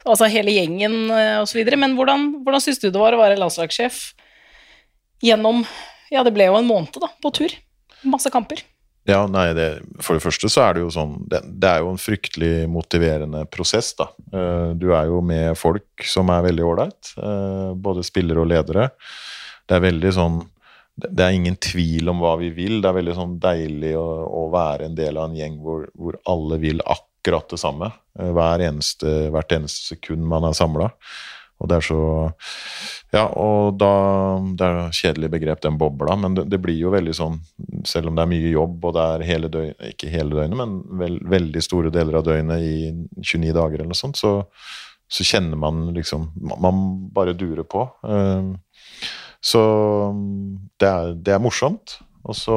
[0.03, 4.01] altså hele gjengen eh, osv., men hvordan, hvordan syns du det var å være landslagssjef
[5.23, 5.65] gjennom
[6.13, 7.55] Ja, det ble jo en måned da, på tur.
[8.05, 8.61] Masse kamper.
[9.09, 9.67] Ja, nei, det,
[10.03, 13.43] For det første så er det jo sånn det, det, er jo en fryktelig motiverende
[13.51, 14.09] prosess, da.
[14.31, 18.91] Uh, du er jo med folk som er veldig ålreit, uh, både spillere og ledere.
[19.67, 20.43] Det er veldig sånn
[21.03, 22.77] det er ingen tvil om hva vi vil.
[22.83, 26.19] Det er veldig sånn deilig å, å være en del av en gjeng hvor, hvor
[26.29, 27.89] alle vil akkurat det samme.
[28.21, 30.93] Uh, hver eneste, hvert eneste sekund man er samla.
[31.63, 32.03] Og det er så
[33.13, 33.93] Ja, og da
[34.59, 37.41] Det er et kjedelig begrep, den bobla, men det, det, blir jo veldig sånn
[37.89, 40.79] Selv om det er mye jobb, og det er hele døgnet Ikke hele døgnet, men
[41.01, 42.77] veld, veldig store deler av døgnet i
[43.23, 44.35] 29 dager eller noe sånt, så,
[45.07, 46.31] så kjenner man liksom
[46.63, 47.87] Man bare durer på.
[48.07, 48.55] Ehm,
[49.43, 49.61] så
[50.81, 51.99] det er, det er morsomt.
[52.23, 52.57] Og så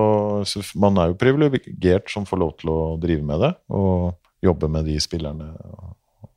[0.77, 4.13] Man er jo privilegert som får lov til å drive med det, og
[4.45, 5.49] jobbe med de spillerne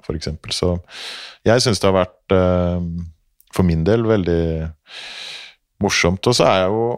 [0.08, 0.30] f.eks.
[0.56, 0.72] Så
[1.46, 2.88] jeg syns det har vært, eh,
[3.54, 4.42] for min del, veldig
[5.84, 6.26] morsomt.
[6.26, 6.88] Og så er jeg jo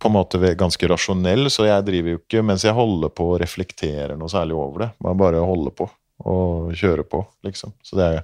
[0.00, 3.38] på en måte ganske rasjonell, så jeg driver jo ikke mens jeg holder på å
[3.40, 4.90] reflektere noe særlig over det.
[5.04, 5.88] Man bare holder på
[6.28, 7.72] og kjører på, liksom.
[7.82, 8.22] Så det er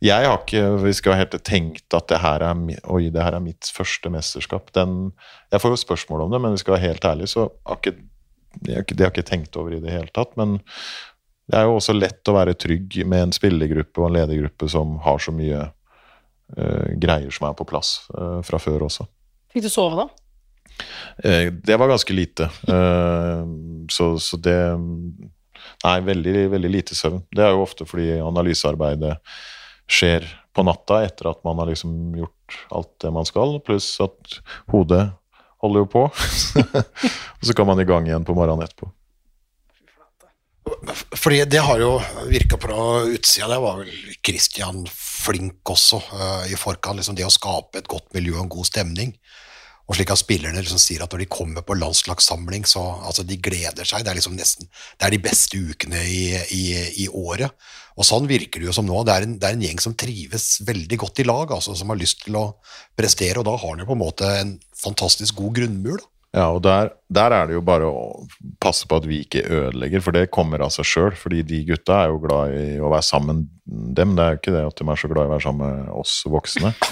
[0.00, 3.42] Jeg har ikke, vi skal helt tenkt at det her er, oi, det her er
[3.42, 4.70] mitt første mesterskap.
[4.72, 5.10] Den,
[5.50, 7.96] jeg får jo spørsmål om det, men vi skal være helt ærlige, så har ikke,
[8.62, 10.36] det har jeg ikke tenkt over i det hele tatt.
[10.38, 10.60] Men
[11.48, 14.98] det er jo også lett å være trygg med en spillergruppe og en ledergruppe som
[15.04, 19.06] har så mye uh, greier som er på plass uh, fra før også.
[19.54, 20.08] Fikk du sove, da?
[21.24, 22.50] Uh, det var ganske lite.
[23.88, 24.58] Så, så, det
[25.84, 27.20] Nei, veldig, veldig lite søvn.
[27.34, 29.16] Det er jo ofte fordi analysearbeidet
[29.88, 34.38] skjer på natta etter at man har liksom gjort alt det man skal, pluss at
[34.72, 35.04] hodet
[35.62, 36.04] holder jo på.
[37.38, 38.90] og så kan man i gang igjen på morgenen etterpå.
[41.16, 41.96] Fordi det har jo
[42.28, 47.00] virka på utsida, det var vel Christian flink også uh, i forkant.
[47.00, 49.14] Liksom det å skape et godt miljø og en god stemning.
[49.88, 53.38] Og slik at spillerne liksom sier at når de kommer på landslagssamling, så altså de
[53.40, 54.04] gleder seg.
[54.04, 56.64] Det er liksom nesten det er de beste ukene i, i,
[57.04, 57.56] i året.
[57.98, 59.00] Og sånn virker det jo som nå.
[59.08, 61.90] Det er, en, det er en gjeng som trives veldig godt i lag, altså som
[61.90, 62.44] har lyst til å
[62.98, 66.04] prestere, og da har de på en måte en fantastisk god grunnmur.
[66.04, 66.12] da.
[66.36, 68.26] Ja, og der, der, er det jo bare å
[68.60, 71.14] passe på at vi ikke ødelegger, for det kommer av seg sjøl.
[71.16, 74.12] Fordi de gutta er jo glad i å være sammen dem.
[74.16, 75.94] Det er jo ikke det at de er så glad i å være sammen med
[75.96, 76.74] oss voksne.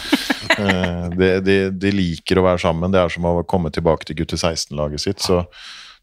[0.57, 2.89] Eh, de, de, de, liker å være sammen.
[2.93, 5.21] Det er som å komme tilbake til gutte 16-laget sitt.
[5.21, 5.43] Så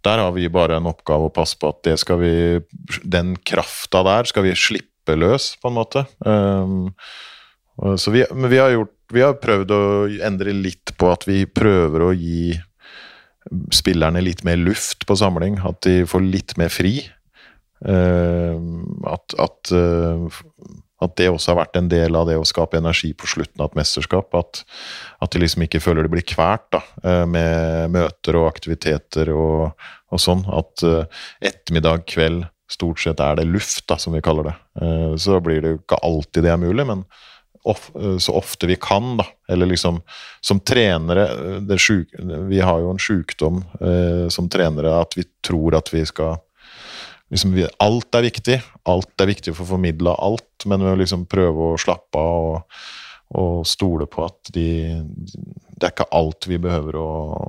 [0.05, 2.33] der har vi bare en oppgave å passe på at det skal vi
[3.01, 6.03] Den krafta der skal vi slippe løs, på en måte.
[6.27, 6.91] Um,
[7.97, 9.81] så vi, men vi har, gjort, vi har prøvd å
[10.27, 12.53] endre litt på at vi prøver å gi
[13.73, 16.99] spillerne litt mer luft på samling, at de får litt mer fri.
[17.83, 18.55] Uh,
[19.11, 20.43] at, at, uh,
[21.03, 23.73] At det også har vært en del av det å skape energi på slutten av
[23.73, 24.31] et mesterskap.
[24.39, 24.61] At,
[25.19, 29.73] at de liksom ikke føler de blir kvært da, eh, med møter og aktiviteter og,
[30.07, 30.45] og sånn.
[30.47, 30.79] At
[31.43, 34.55] ettermiddag, kveld, stort sett er det luft, da, som vi kaller det.
[35.19, 37.03] Så blir det jo ikke alltid det er mulig, men
[37.63, 39.25] of, så ofte vi kan, da.
[39.47, 40.01] Eller liksom
[40.41, 41.27] som trenere
[41.79, 42.15] syk,
[42.49, 46.37] Vi har jo en sjukdom eh, som trenere at vi tror at vi skal
[47.31, 48.59] liksom, Alt er viktig.
[48.83, 52.49] Alt er viktig for å formidle alt, men vi må liksom prøve å slappe av
[52.49, 52.83] og,
[53.39, 54.67] og stole på at de
[55.73, 57.07] Det er ikke alt vi behøver å,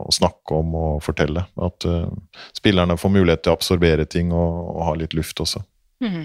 [0.08, 1.44] å snakke om og fortelle.
[1.60, 2.08] At uh,
[2.56, 5.62] spillerne får mulighet til å absorbere ting og, og ha litt luft også.
[6.02, 6.24] Mm.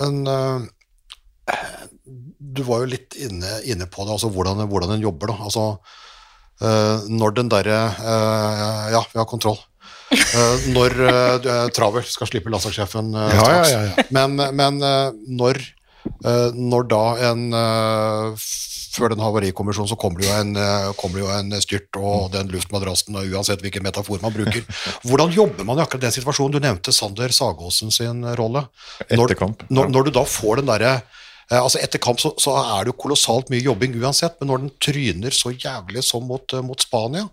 [0.00, 0.66] Men uh,
[2.38, 5.32] du var jo litt inne, inne på det, altså hvordan, hvordan en jobber.
[5.32, 5.66] da, altså
[6.64, 7.80] uh, når den derre
[8.90, 9.60] Ja, vi har kontroll.
[10.10, 13.70] Uh, når uh, Travel skal slippe landslagssjefen uh, ja, straks.
[13.70, 14.80] Ja, ja, men, men
[15.30, 15.60] når,
[16.56, 17.44] når, da en
[18.90, 20.50] Før den havarikommisjonen så kommer det jo en,
[20.98, 24.64] kommer det jo en styrt og den luftmadrassen, uansett hvilken metafor man bruker.
[25.06, 26.56] Hvordan jobber man i akkurat den situasjonen?
[26.56, 28.64] Du nevnte Sander Sagåsen sin rolle.
[29.14, 29.36] Når,
[29.70, 30.96] når, når du da får den derre
[31.58, 34.74] altså Etter kamp så, så, er det jo kolossalt mye jobbing uansett, men når den
[34.82, 37.26] tryner så jævlig som mot, mot Spania,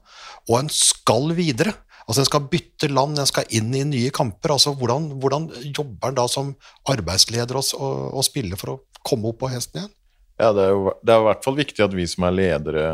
[0.47, 1.75] og en skal videre
[2.07, 4.53] Altså En skal bytte land, en skal inn i nye kamper.
[4.55, 6.53] altså Hvordan, hvordan jobber en da som
[6.87, 9.93] arbeidsleder og, og, og spiller for å komme opp på hesten igjen?
[10.39, 12.85] Ja, det er, jo, det er i hvert fall viktig at vi som er ledere,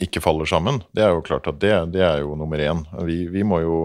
[0.00, 0.80] ikke faller sammen.
[0.96, 2.80] Det er jo klart at det, det er jo nummer én.
[3.04, 3.76] Vi, vi, må jo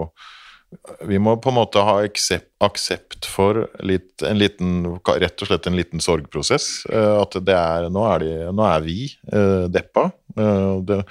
[1.08, 5.78] vi må på en måte ha aksept, for litt, en liten, rett og slett en
[5.78, 6.86] liten sorgprosess.
[6.92, 9.00] Eh, at det er, nå, er de, nå er vi
[9.32, 10.10] eh, deppa.
[10.38, 11.02] Eh, det,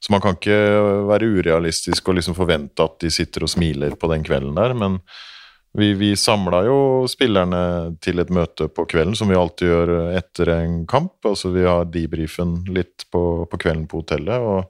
[0.00, 0.60] så man kan ikke
[1.10, 5.02] være urealistisk og liksom forvente at de sitter og smiler på den kvelden der, men
[5.76, 10.50] vi, vi samla jo spillerne til et møte på kvelden, som vi alltid gjør etter
[10.56, 11.20] en kamp.
[11.28, 14.66] Altså vi har debrifen litt på, på kvelden på hotellet, og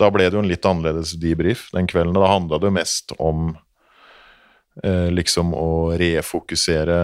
[0.00, 2.16] da ble det jo en litt annerledes debrief den kvelden.
[2.18, 3.54] Da handla det mest om
[4.82, 6.94] liksom å refokusere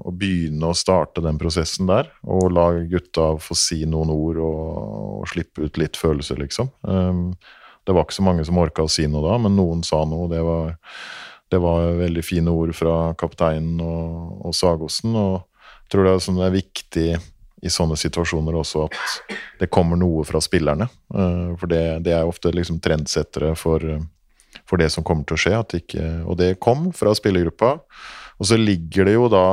[0.00, 2.08] og begynne å starte den prosessen der.
[2.24, 4.70] Og la gutta få si noen ord og,
[5.18, 6.70] og slippe ut litt følelser, liksom.
[6.88, 7.34] Um,
[7.84, 10.28] det var ikke så mange som orka å si noe da, men noen sa noe.
[10.30, 10.74] Det var,
[11.50, 15.16] det var veldig fine ord fra kapteinen og, og Sagosen.
[15.18, 15.34] Og
[15.66, 17.06] jeg tror det er, sånn det er viktig
[17.62, 20.88] i sånne situasjoner også at det kommer noe fra spillerne.
[21.14, 23.82] Uh, for det, det er ofte liksom trendsettere for
[24.72, 25.60] for det som kommer til å skje.
[25.82, 27.74] Ikke, og det kom fra spillergruppa.
[28.40, 29.46] Og så ligger det jo da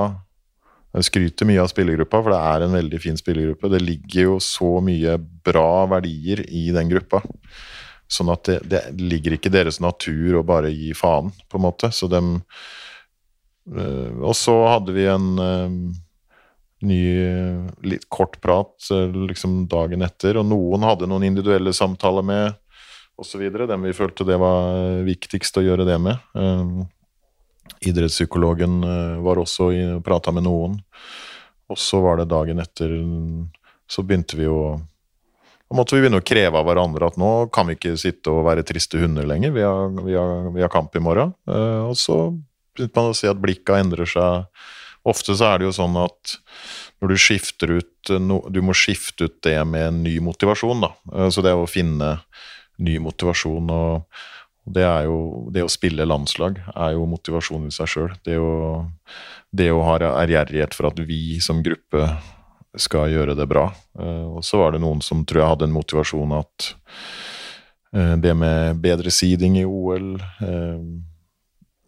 [0.89, 3.69] Jeg skryter mye av spillergruppa, for det er en veldig fin spillergruppe.
[3.69, 7.19] Det ligger jo så mye bra verdier i den gruppa.
[8.09, 11.65] Sånn at det, det ligger ikke i deres natur å bare gi faen, på en
[11.67, 11.91] måte.
[11.93, 12.39] Så dem
[13.69, 15.77] øh, Og så hadde vi en øh,
[16.89, 17.03] ny,
[17.85, 22.57] litt kort prat øh, liksom dagen etter, og noen hadde noen individuelle samtaler med
[23.19, 23.43] osv.
[23.67, 26.19] Dem vi følte det var viktigst å gjøre det med.
[26.37, 26.85] Uh,
[27.85, 30.79] idrettspsykologen uh, var også i, prata med noen.
[31.69, 32.95] Og så var det dagen etter
[33.85, 34.79] Så begynte vi å
[35.69, 38.47] Da måtte vi begynne å kreve av hverandre at nå kan vi ikke sitte og
[38.47, 39.53] være triste hunder lenger.
[39.53, 41.35] Vi har, vi har, vi har kamp i morgen.
[41.45, 42.17] Uh, og så
[42.73, 44.49] begynte man å se at blikka endrer seg.
[45.07, 46.39] Ofte så er det jo sånn at
[46.99, 50.89] når du skifter ut Du må skifte ut det med en ny motivasjon, da.
[51.31, 52.15] Så det å finne
[52.79, 53.69] ny motivasjon.
[53.69, 54.07] og
[54.69, 58.11] det, er jo, det å spille landslag er jo motivasjon i seg sjøl.
[58.25, 58.37] Det,
[59.51, 62.05] det, å ha ærgjerrighet for at vi som gruppe
[62.77, 63.69] skal gjøre det bra.
[63.99, 66.71] Eh, og så var det noen som tror jeg hadde en motivasjon at
[67.95, 70.83] eh, det med bedre seeding i OL eh,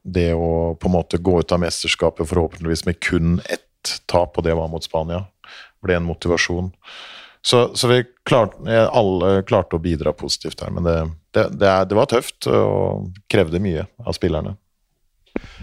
[0.01, 4.45] Det å på en måte gå ut av mesterskapet forhåpentligvis med kun ett tap, og
[4.45, 5.27] det var mot Spania,
[5.81, 6.71] ble en motivasjon.
[7.41, 10.97] Så, så vi klart, alle klarte å bidra positivt her, men det,
[11.33, 14.53] det, det, er, det var tøft og krevde mye av spillerne.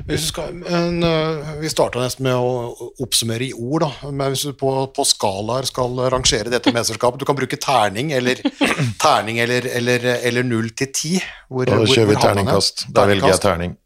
[0.08, 4.10] Hvis skal, men, uh, vi starta nesten med å oppsummere i ord, da.
[4.10, 8.40] men hvis du på, på skalaer skal rangere dette mesterskapet Du kan bruke terning eller
[9.04, 11.28] terning eller, eller, eller 0 til 10.
[11.52, 12.86] Hvor, da kjører vi terningkast.
[12.96, 13.76] Da velger jeg terning.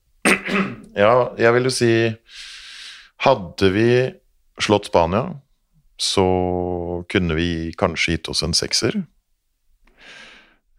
[0.94, 1.92] Ja, jeg vil jo si
[3.24, 3.88] Hadde vi
[4.62, 5.24] slått Spania
[6.02, 8.96] så kunne vi kanskje gitt oss en sekser.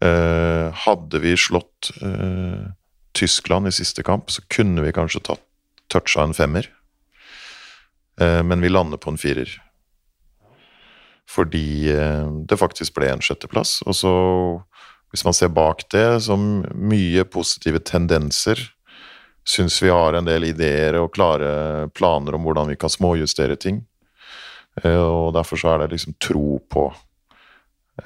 [0.04, 2.66] Eh, hadde vi slått eh,
[3.16, 5.44] Tyskland i siste kamp, så kunne vi kanskje tatt
[5.88, 6.68] toucha en femmer.
[8.20, 9.48] Eh, men vi lander på en firer.
[11.30, 13.78] Fordi eh, det faktisk ble en sjetteplass.
[13.88, 14.14] Og så,
[15.12, 18.60] hvis man ser bak det, så mye positive tendenser.
[19.48, 23.84] Syns vi har en del ideer og klare planer om hvordan vi kan småjustere ting.
[24.82, 26.88] Eh, og derfor så er det liksom tro på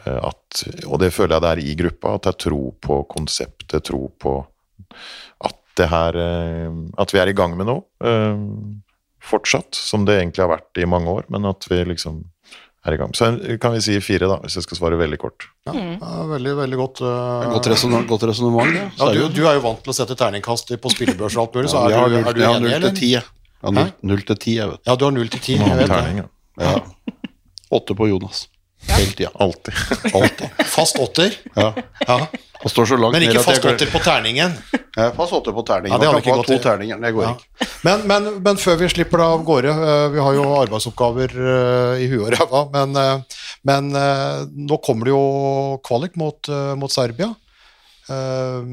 [0.05, 2.99] eh, at Og det føler jeg det er i gruppa, at det er tro på
[3.09, 4.35] konseptet, tro på
[5.49, 6.69] at det her eh,
[7.01, 7.87] At vi er i gang med noe.
[9.29, 12.23] Fortsatt, som det egentlig har vært i mange år, men at vi liksom
[12.87, 13.11] er i gang.
[13.16, 13.27] Så
[13.61, 15.49] kan vi si fire, da, hvis jeg skal svare veldig kort.
[15.69, 17.03] Ja, ja, veldig, veldig godt.
[17.05, 18.87] uh, Godt resonnement, godt resonnement ja.
[19.01, 21.73] ja, du, du er jo vant til å sette terningkast på spillebørs og alt mulig,
[21.75, 22.95] så Ja, er har du, er du enig, eller?
[22.97, 23.27] ti, jeg.
[23.59, 24.83] Ja, null, null til ti, jeg vet.
[24.87, 25.59] Ja, du har null til ti.
[25.59, 26.29] Jeg vet det.
[26.59, 26.75] Ja.
[26.75, 27.15] Ja.
[27.79, 28.47] Åtte på Jonas.
[28.89, 29.31] Hele tida.
[29.35, 29.75] Alltid.
[30.15, 30.49] Alltid.
[30.67, 31.35] Fast åtter.
[31.55, 31.73] Ja.
[32.07, 32.27] Ja.
[32.63, 34.55] Og står så langt Men ned ikke jeg fast åtter på terningen.
[34.97, 35.93] Ja, fast åtte på terningen.
[35.95, 36.99] Ja, det Man kan ikke gått to i- terninger.
[37.03, 37.35] Det går Ja.
[37.35, 37.69] ikke.
[37.87, 42.03] Men, men, men før vi slipper deg av gårde, eh, vi har jo arbeidsoppgaver eh,
[42.03, 44.41] i huet og ræva, men, eh, men eh,
[44.71, 47.31] nå kommer det jo kvalik mot, eh, mot Serbia.
[48.15, 48.73] Eh,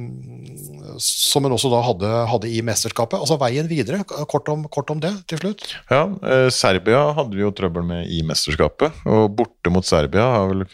[1.02, 3.20] Som hun også da hadde, hadde i mesterskapet.
[3.20, 5.68] Altså veien videre, kort om, kort om det til slutt.
[5.92, 10.52] Ja, eh, Serbia hadde vi jo trøbbel med i mesterskapet, og borte mot Serbia har
[10.52, 10.68] vel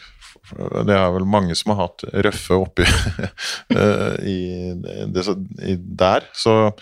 [0.52, 2.84] det er vel mange som har hatt røffe oppi
[3.78, 4.74] eh,
[6.02, 6.74] der, så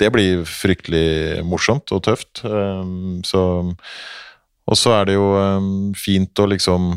[0.00, 2.42] det blir fryktelig morsomt og tøft.
[2.44, 3.42] Um, så,
[4.66, 6.94] og så er det jo um, fint å liksom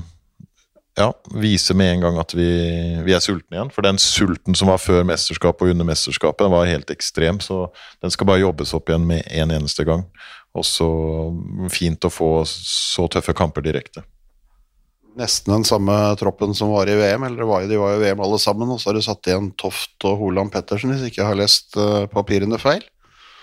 [0.96, 2.48] ja, vise med en gang at vi,
[3.04, 3.72] vi er sultne igjen.
[3.76, 7.42] For den sulten som var før mesterskapet og under mesterskapet, den var helt ekstrem.
[7.44, 7.66] Så
[8.04, 10.06] den skal bare jobbes opp igjen med en eneste gang.
[10.56, 10.88] Og så
[11.74, 14.06] fint å få så tøffe kamper direkte.
[15.20, 18.04] Nesten den samme troppen som var i VM, eller det var de var jo i
[18.04, 21.22] VM alle sammen, og så har du satt igjen Toft og Holand Pettersen, hvis ikke
[21.22, 22.84] jeg har lest eh, papirene feil.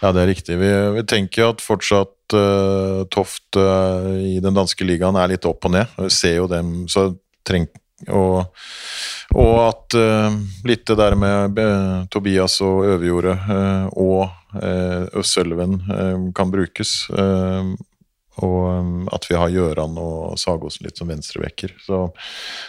[0.02, 0.56] Ja, det er riktig.
[0.58, 5.68] Vi, vi tenker at fortsatt uh, Toft uh, i den danske ligaen er litt opp
[5.68, 5.92] og ned.
[5.94, 7.12] Vi ser jo dem, så
[7.46, 7.68] treng,
[8.10, 8.48] og,
[9.38, 10.34] og at uh,
[10.66, 14.24] litt det der med uh, Tobias og Øverjordet uh, og
[14.56, 17.10] uh, Øsselven eh, kan brukes.
[17.10, 17.72] eh,
[18.42, 21.74] og um, at vi har Gjøran og Sagosen litt som venstrevekker.
[21.84, 21.98] Så,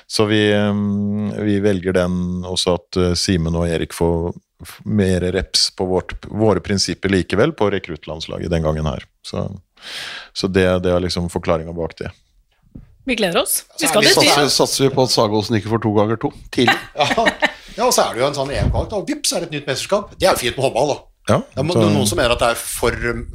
[0.08, 4.34] så vi, um, vi velger den også at Simen og Erik får
[4.84, 9.08] mer reps på vårt, våre prinsipper likevel på rekruttlandslaget den gangen her.
[9.24, 9.46] Så,
[10.36, 12.12] så det, det er liksom forklaringa bak det.
[13.06, 13.64] Vi gleder oss.
[13.80, 14.16] Vi skal vi dit.
[14.16, 14.50] Satser, vi.
[14.56, 16.78] satser vi på at Sagosen ikke får to ganger to tidlig.
[17.04, 17.26] Ja,
[17.78, 19.70] ja og så er det jo en sånn EM-kvalik, og vips er det et nytt
[19.72, 20.12] mesterskap.
[20.16, 20.98] Det er jo fint med håndball, da.
[21.34, 22.92] Ja, Det er så- noen som mener at det er for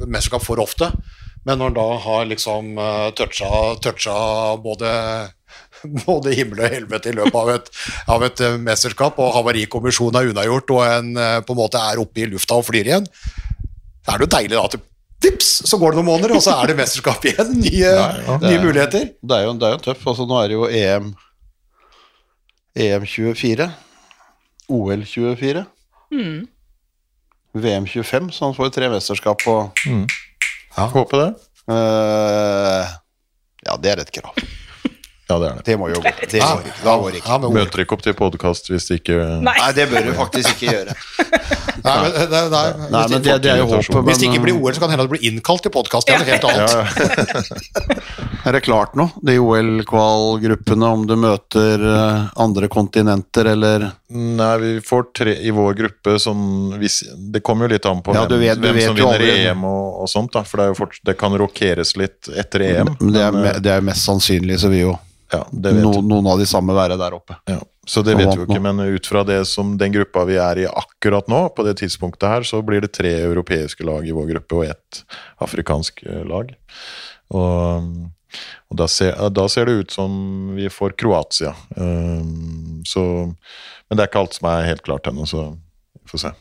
[0.07, 0.91] mesterskap for ofte,
[1.45, 3.49] men når en da har liksom uh, toucha,
[3.81, 4.15] toucha
[4.63, 4.89] både,
[6.05, 7.69] både himmel og helvete i løpet av et,
[8.15, 12.01] av et eh, mesterskap, og havarikommisjonen er unnagjort, og en eh, på en måte er
[12.01, 13.07] oppe i lufta og flyr igjen,
[14.05, 14.79] så er det jo deilig da at
[15.21, 17.49] det, vips, så går det noen måneder, og så er det mesterskap igjen.
[17.59, 17.89] Nye,
[18.29, 19.09] det nye er- muligheter.
[19.19, 20.05] Det er jo, det er jo tøff.
[20.13, 21.09] Altså, nå er det jo EM
[22.79, 23.67] EM 24.
[24.69, 25.65] OL 24.
[27.59, 29.55] VM 25, så han får tre mesterskap på
[30.93, 31.29] Håper det.
[31.69, 32.85] Uh,
[33.67, 34.31] Ja, det er et krav.
[35.29, 35.63] Ja, det er det.
[35.67, 36.09] Det må jo gå.
[36.25, 36.71] Det går ikke.
[36.81, 37.29] Da går ikke.
[37.29, 39.53] Ja, Møter ikke opp til podkast hvis det ikke Nei.
[39.59, 40.95] Nei, det bør du faktisk ikke gjøre.
[41.83, 43.99] nei, men, nei, nei, Nei, men det, det er jo håpet.
[44.07, 46.07] Hvis det ikke blir OL, så kan det hende det blir innkalt til podkast.
[46.09, 47.89] Det er noe helt annet.
[48.49, 49.09] er det klart nå?
[49.25, 55.75] De OL-kval-gruppene, om du møter eh, andre kontinenter eller Nei, vi får tre i vår
[55.77, 56.95] gruppe sånn hvis,
[57.29, 59.21] Det kommer jo litt an på Ja, hvem, vet- du hvem vet som vinner.
[59.51, 60.41] EM og, og sånt, da.
[60.47, 62.95] For det, er jo fort, det kan rokeres litt etter EM.
[62.99, 64.95] Men det er, men, det er mest sannsynlig, så vil jo
[65.29, 67.35] ja, det vet no, noen av de samme være der oppe.
[67.45, 67.59] Ja,
[67.89, 70.61] så det vet vi jo ikke, men ut fra det som den gruppa vi er
[70.61, 74.27] i akkurat nå, på det tidspunktet her, så blir det tre europeiske lag i vår
[74.29, 74.99] gruppe og ett
[75.41, 76.51] afrikansk eh, lag.
[77.33, 77.87] Og,
[78.69, 80.19] og da, ser, da ser det ut som
[80.53, 81.55] vi får Kroatia.
[81.73, 86.23] Um, så, men det er ikke alt som er helt klart ennå, så vi får
[86.27, 86.33] se.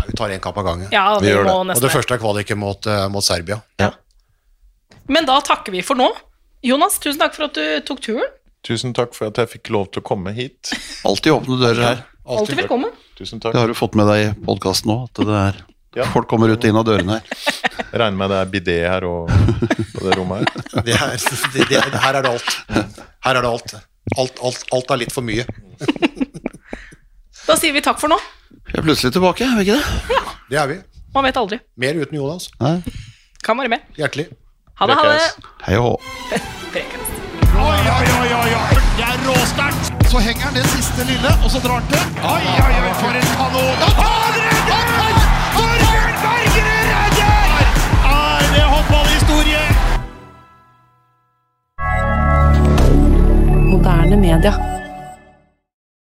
[0.00, 0.90] Ja, Vi tar én kamp av gangen.
[0.90, 1.54] Ja, Vi vi gjør det.
[1.76, 3.62] Og det første er kvaliken mot, eh, mot Serbia.
[5.10, 6.10] Men da takker vi for nå.
[6.66, 8.26] Jonas, tusen takk for at du tok turen.
[8.66, 10.72] Tusen takk for at jeg fikk lov til å komme hit.
[11.08, 12.02] Alltid åpne dører her.
[12.28, 12.92] Alltid velkommen.
[13.16, 15.60] Tusen Det har du fått med deg i podkasten nå, at det er
[15.96, 16.04] Ja.
[16.12, 17.22] folk kommer ut og inn av dørene her.
[17.90, 19.28] Jeg regner med det er bidé her og
[19.96, 20.82] på det rommet her.
[20.86, 21.16] Det er,
[21.56, 22.50] det, det, her er det alt.
[23.26, 23.74] Her er det alt.
[24.16, 25.44] Alt, alt, alt er litt for mye.
[27.48, 28.18] Da sier vi takk for nå.
[28.70, 30.14] Vi er plutselig tilbake, er vi ikke det?
[30.14, 30.20] Ja.
[30.50, 30.76] Det er vi.
[31.16, 31.58] Man vet aldri.
[31.82, 32.46] Mer uten Jonas.
[32.60, 32.76] Nei.
[33.42, 33.88] Kan være med.
[33.98, 34.28] Hjertelig.
[34.78, 35.48] Ha det, ha det.
[35.66, 37.16] Hei og hå.
[37.68, 38.74] Oi, oi, oi, oi, oi.
[38.98, 39.84] Det er råsterkt.
[40.10, 42.04] Så henger han det siste lille, og så drar han til.
[42.34, 43.76] Oi, oi, oi, for en kanon.
[44.00, 45.14] Han redder!
[45.54, 47.66] Torbjørn Bergerud redder!
[48.16, 49.62] Er det håndballhistorie?
[53.70, 54.79] Moderne media.